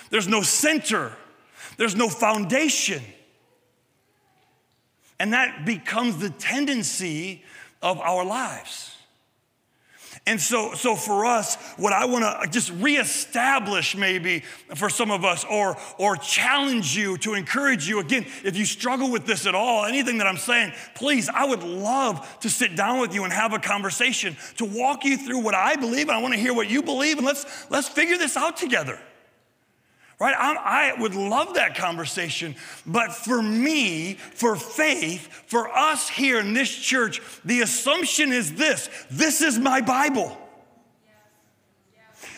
there's 0.10 0.28
no 0.28 0.42
center, 0.42 1.14
there's 1.78 1.96
no 1.96 2.10
foundation. 2.10 3.02
And 5.20 5.34
that 5.34 5.66
becomes 5.66 6.18
the 6.18 6.30
tendency 6.30 7.44
of 7.82 8.00
our 8.02 8.26
lives. 8.26 8.97
And 10.28 10.42
so, 10.42 10.74
so 10.74 10.96
for 10.96 11.26
us, 11.26 11.56
what 11.78 11.94
I 11.94 12.04
want 12.04 12.26
to 12.26 12.50
just 12.50 12.70
reestablish 12.72 13.96
maybe 13.96 14.42
for 14.76 14.90
some 14.90 15.10
of 15.10 15.24
us 15.24 15.46
or, 15.46 15.78
or 15.98 16.18
challenge 16.18 16.98
you 16.98 17.18
to 17.20 17.34
encourage 17.34 17.88
you 17.88 18.02
again, 18.02 18.26
if 18.44 18.58
you 18.58 18.66
struggle 18.66 19.10
with 19.10 19.26
this 19.26 19.46
at 19.46 19.56
all, 19.56 19.86
anything 19.86 20.18
that 20.18 20.28
I'm 20.28 20.38
saying, 20.38 20.74
please, 20.96 21.30
I 21.30 21.46
would 21.46 21.64
love 21.64 22.40
to 22.42 22.50
sit 22.50 22.76
down 22.76 23.00
with 23.00 23.14
you 23.14 23.24
and 23.24 23.32
have 23.32 23.54
a 23.54 23.60
conversation 23.60 24.36
to 24.58 24.66
walk 24.66 25.06
you 25.06 25.18
through 25.18 25.40
what 25.40 25.56
I 25.56 25.78
believe. 25.78 26.10
And 26.10 26.18
I 26.18 26.22
want 26.22 26.34
to 26.34 26.40
hear 26.40 26.54
what 26.54 26.70
you 26.70 26.84
believe 26.84 27.18
and 27.18 27.26
let's, 27.26 27.46
let's 27.72 27.88
figure 27.88 28.18
this 28.18 28.36
out 28.36 28.58
together 28.58 29.00
right? 30.20 30.36
I, 30.38 30.94
I, 30.96 31.02
would 31.02 31.16
love 31.16 31.56
that 31.56 31.76
conversation. 31.76 32.56
But 32.86 33.14
for 33.14 33.42
me, 33.42 34.14
for 34.16 34.56
faith, 34.56 35.28
for 35.48 35.70
us 35.70 36.10
here 36.10 36.40
in 36.40 36.54
this 36.54 36.74
church, 36.74 37.22
the 37.46 37.62
assumption 37.62 38.32
is 38.32 38.54
this 38.56 38.90
this 39.12 39.42
is 39.42 39.60
my 39.60 39.82
Bible. 39.82 40.36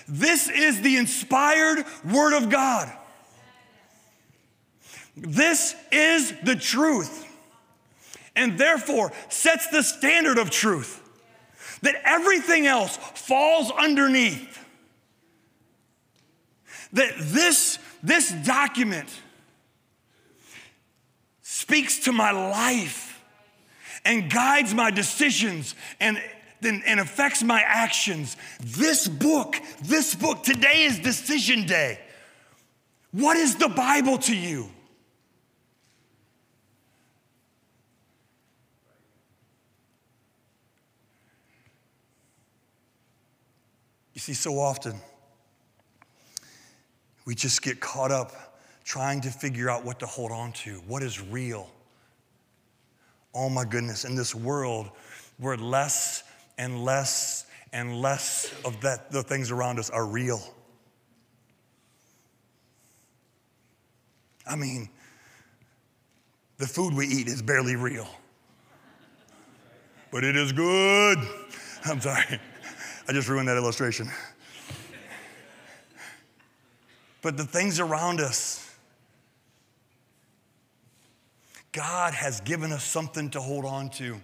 This 0.07 0.49
is 0.49 0.81
the 0.81 0.97
inspired 0.97 1.85
Word 2.11 2.35
of 2.35 2.49
God. 2.49 2.91
This 5.15 5.75
is 5.91 6.33
the 6.43 6.55
truth, 6.55 7.27
and 8.35 8.57
therefore 8.57 9.11
sets 9.29 9.67
the 9.67 9.83
standard 9.83 10.37
of 10.37 10.49
truth 10.49 11.01
that 11.81 11.95
everything 12.03 12.65
else 12.67 12.97
falls 12.97 13.71
underneath 13.71 14.57
that 16.93 17.13
this, 17.17 17.77
this 18.01 18.31
document 18.31 19.09
speaks 21.41 21.99
to 21.99 22.11
my 22.11 22.31
life 22.31 23.21
and 24.05 24.31
guides 24.31 24.73
my 24.73 24.91
decisions 24.91 25.75
and, 25.99 26.21
and, 26.63 26.83
and 26.85 26.99
affects 26.99 27.43
my 27.43 27.61
actions. 27.61 28.37
This 28.61 29.07
book, 29.07 29.55
this 29.83 30.15
book, 30.15 30.43
today 30.43 30.83
is 30.83 30.99
decision 30.99 31.65
day. 31.65 31.99
What 33.11 33.37
is 33.37 33.55
the 33.55 33.69
Bible 33.69 34.17
to 34.19 34.35
you? 34.35 34.69
You 44.13 44.21
see, 44.21 44.33
so 44.33 44.59
often, 44.59 44.95
we 47.29 47.35
just 47.35 47.61
get 47.61 47.79
caught 47.79 48.11
up 48.11 48.57
trying 48.83 49.21
to 49.21 49.29
figure 49.29 49.69
out 49.69 49.85
what 49.85 49.99
to 49.99 50.07
hold 50.07 50.31
on 50.31 50.51
to, 50.51 50.81
what 50.87 51.03
is 51.03 51.21
real. 51.21 51.69
Oh 53.35 53.49
my 53.49 53.65
goodness, 53.65 54.03
in 54.03 54.15
this 54.15 54.33
world 54.33 54.89
we're 55.37 55.55
less 55.55 56.23
and 56.57 56.83
less 56.83 57.45
and 57.71 58.01
less 58.01 58.51
of 58.65 58.81
that, 58.81 59.11
the 59.11 59.21
things 59.21 59.51
around 59.51 59.77
us 59.77 59.91
are 59.91 60.07
real. 60.07 60.41
I 64.47 64.55
mean, 64.55 64.89
the 66.57 66.65
food 66.65 66.95
we 66.95 67.05
eat 67.05 67.27
is 67.27 67.43
barely 67.43 67.75
real, 67.75 68.09
but 70.11 70.23
it 70.23 70.35
is 70.35 70.51
good. 70.51 71.19
I'm 71.85 72.01
sorry, 72.01 72.39
I 73.07 73.13
just 73.13 73.29
ruined 73.29 73.49
that 73.49 73.57
illustration 73.57 74.09
but 77.21 77.37
the 77.37 77.45
things 77.45 77.79
around 77.79 78.19
us. 78.19 78.65
God 81.71 82.13
has 82.13 82.41
given 82.41 82.71
us 82.71 82.83
something 82.83 83.29
to 83.31 83.39
hold 83.39 83.65
on 83.65 83.89
to. 83.91 84.19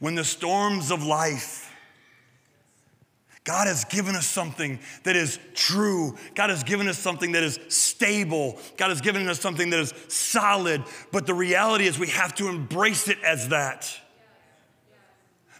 When 0.00 0.14
the 0.14 0.24
storms 0.24 0.90
of 0.90 1.04
life, 1.04 1.72
God 3.44 3.68
has 3.68 3.84
given 3.84 4.14
us 4.14 4.26
something 4.26 4.80
that 5.04 5.16
is 5.16 5.38
true. 5.54 6.16
God 6.34 6.50
has 6.50 6.62
given 6.64 6.88
us 6.88 6.98
something 6.98 7.32
that 7.32 7.42
is 7.42 7.58
stable. 7.68 8.58
God 8.76 8.88
has 8.90 9.00
given 9.00 9.28
us 9.28 9.40
something 9.40 9.70
that 9.70 9.80
is 9.80 9.94
solid. 10.08 10.84
But 11.12 11.26
the 11.26 11.34
reality 11.34 11.86
is, 11.86 11.98
we 11.98 12.08
have 12.08 12.34
to 12.36 12.48
embrace 12.48 13.08
it 13.08 13.18
as 13.24 13.48
that 13.48 13.90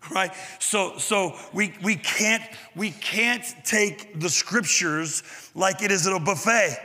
right 0.11 0.33
so 0.59 0.97
so 0.99 1.37
we 1.53 1.75
we 1.83 1.97
can't 1.97 2.43
we 2.75 2.91
can't 2.91 3.45
take 3.65 4.19
the 4.21 4.29
scriptures 4.29 5.23
like 5.55 5.83
it 5.83 5.91
is 5.91 6.07
at 6.07 6.13
a 6.13 6.21
buffet 6.21 6.77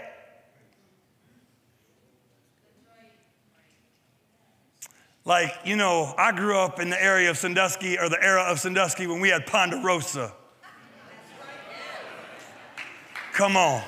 like 5.24 5.54
you 5.64 5.76
know 5.76 6.14
i 6.18 6.32
grew 6.32 6.58
up 6.58 6.80
in 6.80 6.90
the 6.90 7.02
area 7.02 7.30
of 7.30 7.38
sandusky 7.38 7.98
or 7.98 8.10
the 8.10 8.22
era 8.22 8.44
of 8.44 8.60
sandusky 8.60 9.08
when 9.08 9.20
we 9.22 9.30
had 9.30 9.46
ponderosa 9.46 10.34
come 13.34 13.56
on 13.56 13.82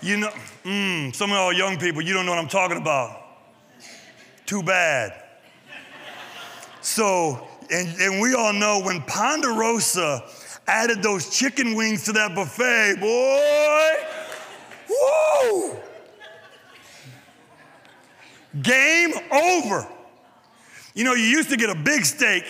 You 0.00 0.16
know, 0.18 0.30
mm, 0.62 1.12
some 1.12 1.32
of 1.32 1.36
y'all 1.36 1.52
young 1.52 1.76
people, 1.76 2.02
you 2.02 2.14
don't 2.14 2.24
know 2.24 2.30
what 2.30 2.38
I'm 2.38 2.48
talking 2.48 2.76
about. 2.76 3.20
Too 4.46 4.62
bad. 4.62 5.12
So, 6.80 7.48
and, 7.70 8.00
and 8.00 8.20
we 8.20 8.34
all 8.34 8.52
know 8.52 8.80
when 8.80 9.02
Ponderosa 9.02 10.24
added 10.66 11.02
those 11.02 11.30
chicken 11.30 11.74
wings 11.74 12.04
to 12.04 12.12
that 12.12 12.34
buffet, 12.34 12.96
boy, 13.00 13.94
woo! 14.88 15.76
Game 18.62 19.12
over. 19.32 19.86
You 20.94 21.04
know, 21.04 21.14
you 21.14 21.24
used 21.24 21.50
to 21.50 21.56
get 21.56 21.70
a 21.70 21.74
big 21.74 22.04
steak 22.04 22.44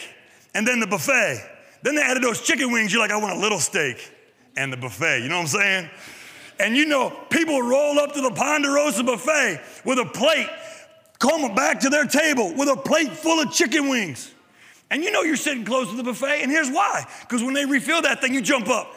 and 0.54 0.66
then 0.66 0.80
the 0.80 0.86
buffet. 0.86 1.38
Then 1.82 1.94
they 1.94 2.02
added 2.02 2.22
those 2.22 2.40
chicken 2.40 2.72
wings. 2.72 2.92
You're 2.92 3.02
like, 3.02 3.10
I 3.10 3.16
want 3.16 3.36
a 3.36 3.40
little 3.40 3.60
steak 3.60 4.12
and 4.56 4.72
the 4.72 4.76
buffet. 4.76 5.22
You 5.22 5.28
know 5.28 5.36
what 5.36 5.54
I'm 5.54 5.60
saying? 5.60 5.90
And 6.60 6.76
you 6.76 6.86
know, 6.86 7.10
people 7.30 7.62
roll 7.62 7.98
up 7.98 8.14
to 8.14 8.20
the 8.20 8.30
Ponderosa 8.30 9.04
buffet 9.04 9.60
with 9.84 9.98
a 9.98 10.04
plate, 10.04 10.48
come 11.18 11.54
back 11.54 11.80
to 11.80 11.88
their 11.88 12.04
table 12.04 12.52
with 12.56 12.68
a 12.68 12.76
plate 12.76 13.12
full 13.12 13.40
of 13.40 13.52
chicken 13.52 13.88
wings. 13.88 14.34
And 14.90 15.04
you 15.04 15.10
know 15.10 15.22
you're 15.22 15.36
sitting 15.36 15.64
close 15.64 15.90
to 15.90 15.96
the 15.96 16.02
buffet, 16.02 16.42
and 16.42 16.50
here's 16.50 16.70
why. 16.70 17.06
Because 17.20 17.42
when 17.42 17.54
they 17.54 17.66
refill 17.66 18.02
that 18.02 18.20
thing, 18.20 18.32
you 18.32 18.40
jump 18.40 18.68
up. 18.68 18.94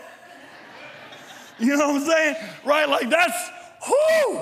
You 1.59 1.75
know 1.75 1.87
what 1.87 2.01
I'm 2.01 2.07
saying? 2.07 2.35
Right? 2.65 2.89
Like 2.89 3.09
that's, 3.09 3.49
whoo! 3.87 4.41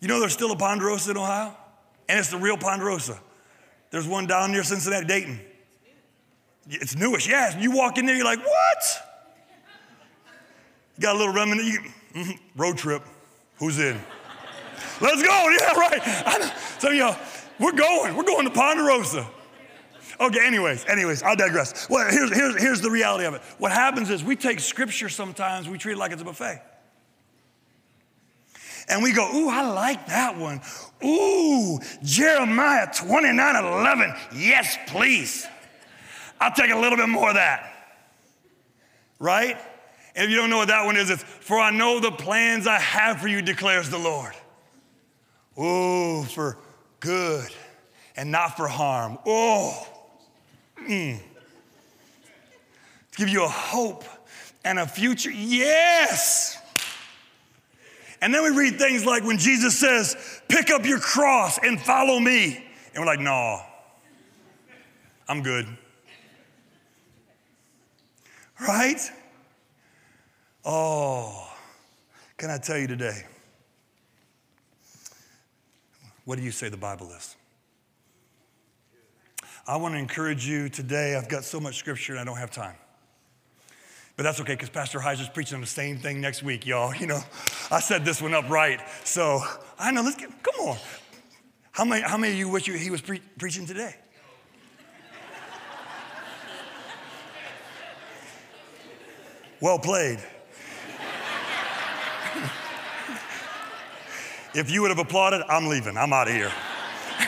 You 0.00 0.08
know 0.08 0.20
there's 0.20 0.34
still 0.34 0.52
a 0.52 0.56
Ponderosa 0.56 1.10
in 1.10 1.16
Ohio? 1.16 1.56
And 2.08 2.18
it's 2.18 2.30
the 2.30 2.36
real 2.36 2.56
Ponderosa. 2.56 3.18
There's 3.90 4.06
one 4.06 4.26
down 4.26 4.52
near 4.52 4.62
Cincinnati, 4.62 5.06
Dayton. 5.06 5.40
It's 6.68 6.96
newish, 6.96 7.28
yeah. 7.28 7.58
You 7.58 7.70
walk 7.70 7.98
in 7.98 8.06
there, 8.06 8.14
you're 8.14 8.24
like, 8.24 8.40
what? 8.40 9.06
You 10.96 11.02
got 11.02 11.16
a 11.16 11.18
little 11.18 11.34
remnant. 11.34 11.64
You, 11.64 11.80
mm-hmm, 12.14 12.60
road 12.60 12.78
trip. 12.78 13.02
Who's 13.58 13.78
in? 13.78 14.00
Let's 15.00 15.22
go. 15.22 15.52
Yeah, 15.60 15.72
right. 15.78 16.52
Some 16.78 16.92
of 16.92 16.98
y'all, 16.98 17.16
we're 17.58 17.72
going. 17.72 18.16
We're 18.16 18.24
going 18.24 18.44
to 18.44 18.52
Ponderosa. 18.52 19.26
Okay, 20.18 20.46
anyways, 20.46 20.84
anyways, 20.86 21.22
I'll 21.22 21.36
digress. 21.36 21.88
Well, 21.90 22.10
here's, 22.10 22.34
here's, 22.34 22.60
here's 22.60 22.80
the 22.80 22.90
reality 22.90 23.26
of 23.26 23.34
it. 23.34 23.42
What 23.58 23.72
happens 23.72 24.10
is 24.10 24.24
we 24.24 24.36
take 24.36 24.60
scripture 24.60 25.08
sometimes, 25.08 25.68
we 25.68 25.78
treat 25.78 25.94
it 25.94 25.98
like 25.98 26.12
it's 26.12 26.22
a 26.22 26.24
buffet. 26.24 26.62
And 28.88 29.02
we 29.02 29.12
go, 29.12 29.28
ooh, 29.34 29.48
I 29.48 29.62
like 29.62 30.06
that 30.06 30.38
one. 30.38 30.60
Ooh, 31.04 31.80
Jeremiah 32.04 32.88
29 32.94 33.56
11. 33.56 34.14
Yes, 34.36 34.78
please. 34.86 35.46
I'll 36.40 36.52
take 36.52 36.70
a 36.70 36.78
little 36.78 36.96
bit 36.96 37.08
more 37.08 37.30
of 37.30 37.34
that. 37.34 37.72
Right? 39.18 39.56
And 40.14 40.24
if 40.24 40.30
you 40.30 40.36
don't 40.36 40.50
know 40.50 40.58
what 40.58 40.68
that 40.68 40.86
one 40.86 40.96
is, 40.96 41.10
it's 41.10 41.22
for 41.22 41.58
I 41.58 41.70
know 41.70 42.00
the 42.00 42.12
plans 42.12 42.66
I 42.66 42.78
have 42.78 43.20
for 43.20 43.28
you, 43.28 43.42
declares 43.42 43.90
the 43.90 43.98
Lord. 43.98 44.32
Oh, 45.56 46.24
for 46.24 46.58
good 47.00 47.50
and 48.16 48.30
not 48.30 48.56
for 48.56 48.68
harm. 48.68 49.18
Oh, 49.26 49.86
mm. 50.86 51.18
to 53.12 53.18
give 53.18 53.28
you 53.28 53.44
a 53.44 53.48
hope 53.48 54.04
and 54.64 54.78
a 54.78 54.86
future. 54.86 55.30
Yes. 55.30 56.58
And 58.20 58.34
then 58.34 58.42
we 58.42 58.50
read 58.50 58.78
things 58.78 59.04
like 59.04 59.24
when 59.24 59.38
Jesus 59.38 59.78
says, 59.78 60.16
pick 60.48 60.70
up 60.70 60.84
your 60.84 60.98
cross 60.98 61.58
and 61.62 61.80
follow 61.80 62.18
me. 62.18 62.64
And 62.94 63.02
we're 63.02 63.06
like, 63.06 63.20
no, 63.20 63.60
I'm 65.28 65.42
good. 65.42 65.66
Right? 68.60 69.00
Oh, 70.64 71.48
can 72.38 72.50
I 72.50 72.58
tell 72.58 72.78
you 72.78 72.86
today? 72.86 73.22
What 76.24 76.38
do 76.38 76.42
you 76.42 76.50
say 76.50 76.68
the 76.68 76.76
Bible 76.76 77.12
is? 77.12 77.36
I 79.68 79.76
want 79.78 79.94
to 79.94 79.98
encourage 79.98 80.46
you 80.46 80.68
today. 80.68 81.16
I've 81.16 81.28
got 81.28 81.42
so 81.42 81.58
much 81.58 81.76
scripture 81.76 82.12
and 82.12 82.20
I 82.20 82.24
don't 82.24 82.36
have 82.36 82.52
time. 82.52 82.76
But 84.16 84.22
that's 84.22 84.40
okay 84.40 84.54
because 84.54 84.70
Pastor 84.70 85.00
Heiser's 85.00 85.28
preaching 85.28 85.56
on 85.56 85.60
the 85.60 85.66
same 85.66 85.98
thing 85.98 86.20
next 86.20 86.44
week, 86.44 86.64
y'all. 86.64 86.94
You 86.94 87.08
know, 87.08 87.20
I 87.70 87.80
set 87.80 88.04
this 88.04 88.22
one 88.22 88.32
up 88.32 88.48
right. 88.48 88.80
So 89.02 89.42
I 89.76 89.90
know, 89.90 90.02
let's 90.02 90.16
get, 90.16 90.30
come 90.42 90.68
on. 90.68 90.78
How 91.72 91.84
many, 91.84 92.02
how 92.02 92.16
many 92.16 92.32
of 92.32 92.38
you 92.38 92.48
wish 92.48 92.68
you, 92.68 92.74
he 92.74 92.90
was 92.90 93.00
pre- 93.02 93.20
preaching 93.38 93.66
today? 93.66 93.96
well 99.60 99.78
played. 99.78 100.20
If 104.54 104.70
you 104.70 104.80
would 104.80 104.88
have 104.88 104.98
applauded, 104.98 105.42
I'm 105.50 105.66
leaving. 105.66 105.98
I'm 105.98 106.14
out 106.14 106.28
of 106.28 106.34
here. 106.34 106.50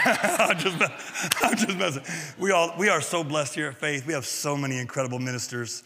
I'm, 0.39 0.59
just, 0.59 0.77
I'm 1.43 1.57
just 1.57 1.77
messing. 1.77 2.03
We, 2.39 2.51
all, 2.51 2.73
we 2.79 2.89
are 2.89 3.03
so 3.03 3.23
blessed 3.23 3.55
here 3.55 3.69
at 3.69 3.77
Faith. 3.77 4.07
We 4.07 4.15
have 4.15 4.25
so 4.25 4.57
many 4.57 4.79
incredible 4.79 5.19
ministers 5.19 5.83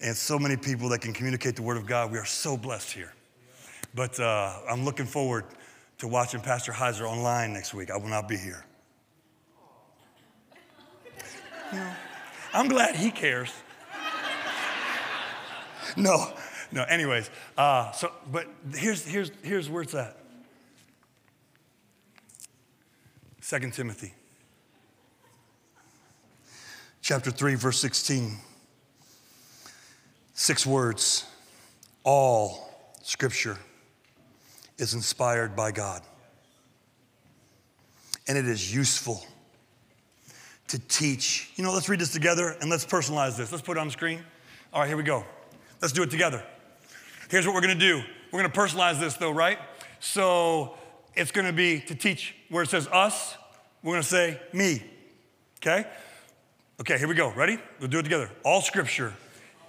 and 0.00 0.16
so 0.16 0.38
many 0.38 0.56
people 0.56 0.88
that 0.90 1.00
can 1.00 1.12
communicate 1.12 1.56
the 1.56 1.62
Word 1.62 1.76
of 1.76 1.84
God. 1.84 2.10
We 2.10 2.16
are 2.16 2.24
so 2.24 2.56
blessed 2.56 2.92
here. 2.92 3.12
But 3.94 4.18
uh, 4.18 4.60
I'm 4.70 4.86
looking 4.86 5.04
forward 5.04 5.44
to 5.98 6.08
watching 6.08 6.40
Pastor 6.40 6.72
Heiser 6.72 7.02
online 7.02 7.52
next 7.52 7.74
week. 7.74 7.90
I 7.90 7.98
will 7.98 8.08
not 8.08 8.28
be 8.28 8.38
here. 8.38 8.64
You 11.72 11.78
know, 11.78 11.92
I'm 12.54 12.68
glad 12.68 12.96
he 12.96 13.10
cares. 13.10 13.52
no, 15.98 16.32
no. 16.72 16.82
Anyways, 16.84 17.28
uh, 17.58 17.92
so 17.92 18.10
but 18.32 18.46
here's 18.74 19.04
here's 19.04 19.32
here's 19.42 19.68
where 19.68 19.82
it's 19.82 19.94
at. 19.94 20.16
2 23.48 23.70
Timothy. 23.70 24.12
Chapter 27.00 27.30
3 27.30 27.54
verse 27.54 27.78
16 27.80 28.38
six 30.34 30.66
words. 30.66 31.24
All 32.02 32.92
scripture 33.02 33.56
is 34.78 34.94
inspired 34.94 35.54
by 35.54 35.70
God. 35.70 36.02
And 38.26 38.36
it 38.36 38.48
is 38.48 38.74
useful 38.74 39.24
to 40.66 40.80
teach. 40.80 41.52
You 41.54 41.62
know 41.62 41.72
let's 41.72 41.88
read 41.88 42.00
this 42.00 42.12
together 42.12 42.56
and 42.60 42.68
let's 42.68 42.84
personalize 42.84 43.36
this. 43.36 43.52
Let's 43.52 43.62
put 43.62 43.76
it 43.76 43.80
on 43.80 43.86
the 43.86 43.92
screen. 43.92 44.24
All 44.72 44.80
right 44.80 44.88
here 44.88 44.96
we 44.96 45.04
go. 45.04 45.24
Let's 45.80 45.92
do 45.92 46.02
it 46.02 46.10
together. 46.10 46.44
Here's 47.30 47.46
what 47.46 47.54
we're 47.54 47.62
going 47.62 47.78
to 47.78 47.86
do. 47.86 48.02
We're 48.32 48.40
going 48.40 48.50
to 48.50 48.58
personalize 48.58 48.98
this 48.98 49.16
though 49.16 49.30
right? 49.30 49.58
So 50.00 50.74
it's 51.14 51.30
going 51.30 51.46
to 51.46 51.52
be 51.52 51.80
to 51.82 51.94
teach 51.94 52.34
where 52.48 52.62
it 52.62 52.68
says 52.68 52.86
us, 52.88 53.36
we're 53.82 53.92
going 53.92 54.02
to 54.02 54.08
say 54.08 54.40
me. 54.52 54.82
Okay? 55.58 55.86
Okay, 56.80 56.98
here 56.98 57.08
we 57.08 57.14
go. 57.14 57.32
Ready? 57.32 57.58
We'll 57.80 57.88
do 57.88 57.98
it 57.98 58.02
together. 58.02 58.30
All 58.44 58.60
scripture 58.60 59.14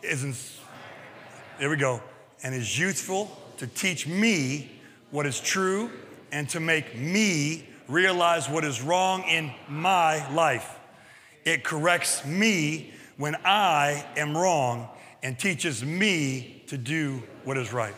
is 0.04 0.24
in, 0.24 0.34
there 1.60 1.70
we 1.70 1.78
go, 1.78 2.02
and 2.44 2.54
is 2.54 2.78
useful 2.78 3.36
to 3.58 3.68
teach 3.68 4.08
me 4.08 4.72
what 5.12 5.26
is 5.26 5.40
true 5.40 5.90
and 6.32 6.50
to 6.50 6.60
make 6.60 6.98
me 6.98 7.68
realize 7.88 8.50
what 8.50 8.64
is 8.64 8.82
wrong 8.82 9.24
in 9.24 9.52
my 9.70 10.30
life. 10.34 10.78
It 11.46 11.64
corrects 11.64 12.26
me 12.26 12.94
when 13.16 13.36
I 13.46 14.06
am 14.18 14.38
wrong 14.38 14.90
and 15.24 15.40
teaches 15.40 15.84
me 15.84 16.64
to 16.68 16.78
do 16.78 17.24
what 17.44 17.58
is 17.58 17.72
right. 17.72 17.96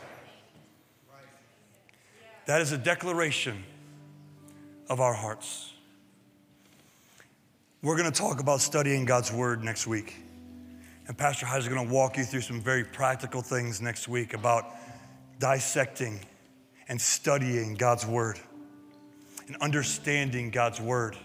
That 2.46 2.62
is 2.62 2.72
a 2.72 2.78
declaration 2.78 3.64
of 4.90 5.00
our 5.00 5.14
hearts. 5.14 5.74
We're 7.82 7.96
going 7.96 8.12
to 8.12 8.18
talk 8.18 8.42
about 8.42 8.60
studying 8.60 9.06
God's 9.06 9.32
Word 9.32 9.64
next 9.64 9.88
week. 9.88 10.16
And 11.08 11.18
Pastor 11.18 11.46
Heiser 11.46 11.60
is 11.60 11.68
going 11.70 11.88
to 11.88 11.94
walk 11.94 12.18
you 12.18 12.24
through 12.24 12.42
some 12.42 12.60
very 12.60 12.84
practical 12.84 13.42
things 13.42 13.82
next 13.82 14.08
week 14.08 14.34
about 14.34 14.76
dissecting 15.40 16.20
and 16.88 17.00
studying 17.00 17.76
God's 17.76 18.06
Word 18.06 18.40
and 19.48 19.56
understanding 19.62 20.50
God's 20.50 20.82
Word. 20.82 21.16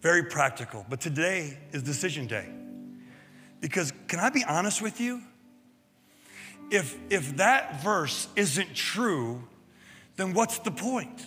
Very 0.00 0.24
practical. 0.24 0.86
But 0.88 1.00
today 1.00 1.58
is 1.72 1.82
decision 1.82 2.26
day. 2.26 2.48
Because, 3.60 3.92
can 4.08 4.18
I 4.18 4.30
be 4.30 4.44
honest 4.44 4.80
with 4.80 5.00
you? 5.00 5.20
If, 6.70 6.96
if 7.10 7.36
that 7.36 7.82
verse 7.82 8.28
isn't 8.36 8.74
true, 8.74 9.42
then 10.16 10.32
what's 10.32 10.58
the 10.60 10.70
point? 10.70 11.26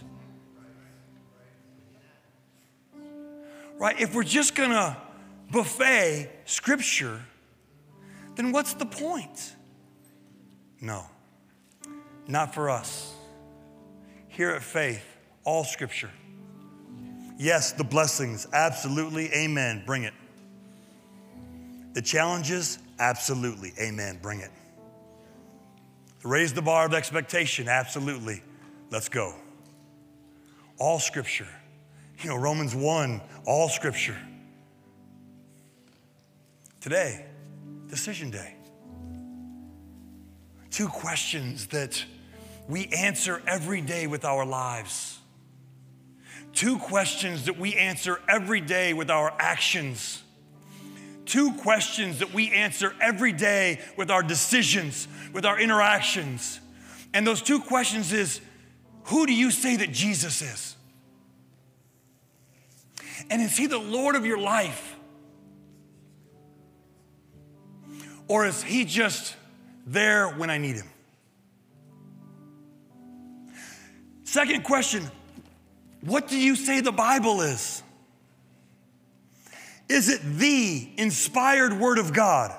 Right? 3.78 4.00
If 4.00 4.16
we're 4.16 4.24
just 4.24 4.56
gonna 4.56 4.98
buffet 5.52 6.30
scripture, 6.46 7.22
then 8.36 8.52
what's 8.52 8.74
the 8.74 8.86
point? 8.86 9.56
No, 10.82 11.06
not 12.28 12.54
for 12.54 12.70
us. 12.70 13.14
Here 14.28 14.50
at 14.52 14.64
Faith, 14.64 15.06
all 15.44 15.64
scripture. 15.64 16.12
Yes, 17.38 17.72
the 17.72 17.84
blessings, 17.84 18.48
absolutely, 18.54 19.32
amen, 19.34 19.84
bring 19.86 20.04
it. 20.04 20.14
The 21.94 22.02
challenges, 22.02 22.80
absolutely, 23.00 23.74
amen, 23.80 24.20
bring 24.22 24.40
it. 24.40 24.52
Raise 26.24 26.54
the 26.54 26.62
bar 26.62 26.86
of 26.86 26.94
expectation, 26.94 27.68
absolutely. 27.68 28.42
Let's 28.90 29.10
go. 29.10 29.36
All 30.78 31.00
scripture. 31.00 31.48
You 32.24 32.30
know, 32.30 32.38
Romans 32.38 32.74
1, 32.74 33.22
all 33.46 33.68
scripture. 33.68 34.18
Today, 36.80 37.26
decision 37.90 38.32
day. 38.32 38.56
Two 40.72 40.88
questions 40.88 41.68
that 41.68 42.06
we 42.70 42.88
answer 42.88 43.42
every 43.46 43.82
day 43.82 44.08
with 44.08 44.24
our 44.24 44.46
lives. 44.46 45.20
Two 46.54 46.78
questions 46.78 47.46
that 47.46 47.60
we 47.60 47.76
answer 47.76 48.22
every 48.30 48.62
day 48.62 48.94
with 48.94 49.10
our 49.10 49.34
actions. 49.38 50.24
Two 51.26 51.52
questions 51.56 52.20
that 52.20 52.34
we 52.34 52.52
answer 52.52 52.96
every 53.02 53.34
day 53.34 53.82
with 53.98 54.10
our 54.10 54.24
decisions, 54.24 55.10
with 55.34 55.46
our 55.46 55.60
interactions. 55.60 56.62
And 57.14 57.28
those 57.28 57.42
two 57.42 57.60
questions 57.60 58.14
is 58.14 58.40
who 59.06 59.26
do 59.26 59.34
you 59.34 59.52
say 59.52 59.76
that 59.76 59.92
Jesus 59.92 60.42
is? 60.42 60.78
And 63.30 63.42
is 63.42 63.58
he 63.58 63.68
the 63.68 63.78
Lord 63.78 64.16
of 64.16 64.26
your 64.26 64.38
life? 64.38 64.96
Or 68.28 68.46
is 68.46 68.64
he 68.64 68.86
just 68.86 69.36
there 69.86 70.30
when 70.30 70.50
I 70.50 70.58
need 70.58 70.76
him? 70.78 70.90
Second 74.24 74.64
question 74.64 75.10
What 76.02 76.28
do 76.28 76.38
you 76.38 76.56
say 76.56 76.82
the 76.82 76.92
Bible 76.92 77.42
is? 77.42 77.84
Is 79.90 80.10
it 80.10 80.22
the 80.24 80.90
inspired 80.98 81.74
word 81.80 82.00
of 82.00 82.14
God? 82.14 82.52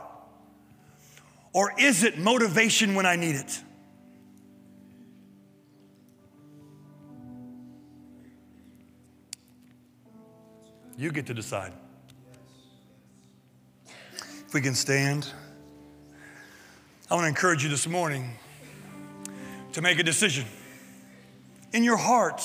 Or 1.53 1.73
is 1.79 2.05
it 2.05 2.19
motivation 2.19 2.95
when 2.95 3.07
I 3.07 3.17
need 3.17 3.37
it? 3.37 3.61
You 10.97 11.11
get 11.11 11.27
to 11.27 11.35
decide. 11.35 11.73
If 13.87 14.55
we 14.55 14.61
can 14.61 14.75
stand, 14.75 15.27
I 17.11 17.15
want 17.15 17.25
to 17.25 17.29
encourage 17.29 17.65
you 17.65 17.69
this 17.69 17.89
morning 17.89 18.37
to 19.73 19.83
make 19.83 19.99
a 19.99 20.05
decision 20.05 20.45
in 21.73 21.83
your 21.83 21.97
heart. 21.97 22.43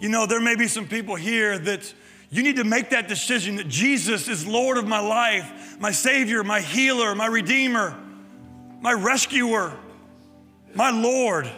You 0.00 0.10
know, 0.10 0.26
there 0.26 0.40
may 0.40 0.54
be 0.54 0.68
some 0.68 0.86
people 0.86 1.14
here 1.14 1.58
that 1.58 1.92
you 2.30 2.42
need 2.42 2.56
to 2.56 2.64
make 2.64 2.90
that 2.90 3.08
decision 3.08 3.56
that 3.56 3.68
Jesus 3.68 4.28
is 4.28 4.46
Lord 4.46 4.76
of 4.76 4.86
my 4.86 5.00
life, 5.00 5.80
my 5.80 5.92
Savior, 5.92 6.44
my 6.44 6.60
healer, 6.60 7.14
my 7.14 7.26
Redeemer, 7.26 7.98
my 8.82 8.92
rescuer, 8.92 9.72
my 10.74 10.90
Lord. 10.90 11.50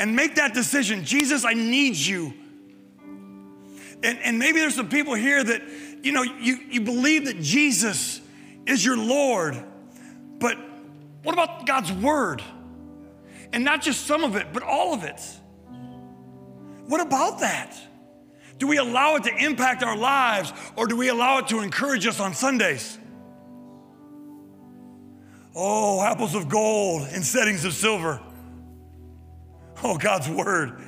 And 0.00 0.16
make 0.16 0.36
that 0.36 0.54
decision. 0.54 1.04
Jesus, 1.04 1.44
I 1.44 1.52
need 1.52 1.96
you. 1.96 2.32
And, 4.02 4.18
and 4.18 4.38
maybe 4.38 4.60
there's 4.60 4.74
some 4.74 4.88
people 4.88 5.14
here 5.14 5.42
that, 5.42 5.62
you 6.02 6.12
know, 6.12 6.22
you, 6.22 6.58
you 6.70 6.80
believe 6.80 7.26
that 7.26 7.40
Jesus 7.40 8.20
is 8.66 8.84
your 8.84 8.96
Lord, 8.96 9.56
but 10.38 10.58
what 11.22 11.32
about 11.32 11.66
God's 11.66 11.92
Word? 11.92 12.42
And 13.52 13.64
not 13.64 13.82
just 13.82 14.06
some 14.06 14.24
of 14.24 14.36
it, 14.36 14.48
but 14.52 14.62
all 14.62 14.92
of 14.92 15.04
it. 15.04 15.20
What 16.86 17.00
about 17.00 17.40
that? 17.40 17.76
Do 18.58 18.66
we 18.66 18.78
allow 18.78 19.16
it 19.16 19.24
to 19.24 19.44
impact 19.44 19.82
our 19.82 19.96
lives 19.96 20.52
or 20.76 20.86
do 20.86 20.96
we 20.96 21.08
allow 21.08 21.38
it 21.38 21.48
to 21.48 21.60
encourage 21.60 22.06
us 22.06 22.20
on 22.20 22.32
Sundays? 22.32 22.98
Oh, 25.54 26.02
apples 26.02 26.34
of 26.34 26.48
gold 26.48 27.08
in 27.12 27.22
settings 27.22 27.64
of 27.64 27.72
silver. 27.72 28.20
Oh, 29.82 29.96
God's 29.96 30.28
Word 30.28 30.80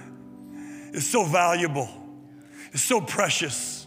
is 0.93 1.09
so 1.09 1.25
valuable 1.25 1.89
is 2.73 2.83
so 2.83 3.01
precious, 3.01 3.87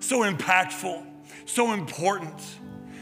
so 0.00 0.20
impactful, 0.20 1.04
so 1.46 1.72
important. 1.72 2.40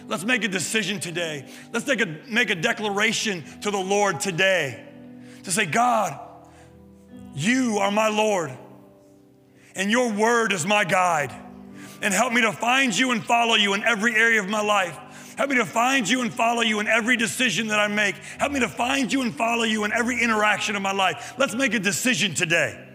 Let's 0.09 0.25
make 0.25 0.45
a 0.45 0.49
decision 0.49 1.01
today. 1.01 1.49
Let's 1.73 1.87
make 1.87 2.01
a, 2.01 2.19
make 2.29 2.51
a 2.51 2.55
declaration 2.55 3.45
to 3.61 3.71
the 3.71 3.79
Lord 3.79 4.21
today 4.21 4.85
to 5.45 5.51
say, 5.51 5.67
God, 5.67 6.19
you 7.35 7.79
are 7.79 7.91
my 7.91 8.09
Lord, 8.09 8.53
and 9.75 9.91
your 9.91 10.13
word 10.13 10.53
is 10.53 10.67
my 10.67 10.85
guide. 10.85 11.33
And 12.03 12.13
help 12.13 12.33
me 12.33 12.41
to 12.43 12.53
find 12.53 12.97
you 12.97 13.13
and 13.13 13.25
follow 13.25 13.55
you 13.55 13.75
in 13.75 13.85
every 13.85 14.15
area 14.17 14.41
of 14.41 14.49
my 14.49 14.61
life. 14.61 14.99
Help 15.39 15.51
me 15.51 15.57
to 15.57 15.65
find 15.65 16.09
you 16.09 16.21
and 16.23 16.33
follow 16.33 16.61
you 16.61 16.81
in 16.81 16.89
every 16.89 17.17
decision 17.17 17.69
that 17.69 17.79
I 17.79 17.87
make. 17.87 18.17
Help 18.39 18.53
me 18.53 18.61
to 18.61 18.69
find 18.69 19.13
you 19.13 19.23
and 19.23 19.35
follow 19.35 19.63
you 19.63 19.85
in 19.85 19.93
every 19.93 20.21
interaction 20.21 20.75
of 20.75 20.83
my 20.83 20.93
life. 20.93 21.35
Let's 21.39 21.55
make 21.55 21.75
a 21.75 21.79
decision 21.79 22.35
today 22.35 22.89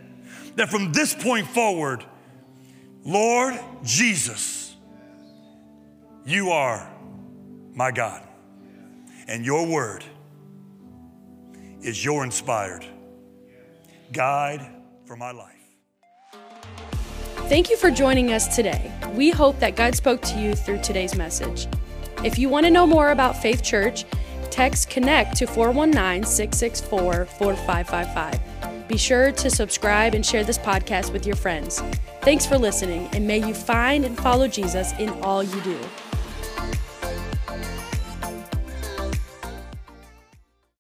that 0.55 0.69
from 0.69 0.91
this 0.91 1.13
point 1.15 1.47
forward, 1.47 2.03
Lord 3.07 3.57
Jesus, 3.85 4.75
you 6.25 6.49
are 6.49 6.91
my 7.73 7.89
God, 7.89 8.21
and 9.29 9.45
your 9.45 9.65
word 9.65 10.03
is 11.81 12.03
your 12.03 12.25
inspired 12.25 12.85
guide 14.11 14.69
for 15.05 15.15
my 15.15 15.31
life. 15.31 15.53
Thank 17.47 17.69
you 17.69 17.77
for 17.77 17.89
joining 17.89 18.33
us 18.33 18.53
today. 18.53 18.91
We 19.13 19.29
hope 19.29 19.57
that 19.59 19.77
God 19.77 19.95
spoke 19.95 20.21
to 20.23 20.37
you 20.37 20.53
through 20.53 20.81
today's 20.81 21.15
message. 21.15 21.69
If 22.25 22.37
you 22.37 22.49
want 22.49 22.65
to 22.65 22.69
know 22.69 22.85
more 22.85 23.11
about 23.11 23.41
Faith 23.41 23.63
Church, 23.63 24.03
text 24.47 24.89
connect 24.89 25.35
to 25.37 25.47
419 25.47 26.23
664 26.23 27.25
4555. 27.25 28.87
Be 28.87 28.97
sure 28.97 29.31
to 29.31 29.49
subscribe 29.49 30.13
and 30.13 30.25
share 30.25 30.43
this 30.43 30.57
podcast 30.57 31.11
with 31.11 31.25
your 31.25 31.35
friends. 31.35 31.81
Thanks 32.21 32.45
for 32.45 32.57
listening, 32.57 33.07
and 33.13 33.27
may 33.27 33.45
you 33.45 33.53
find 33.53 34.05
and 34.05 34.17
follow 34.17 34.47
Jesus 34.47 34.93
in 34.99 35.09
all 35.21 35.43
you 35.43 35.61
do. 35.61 35.79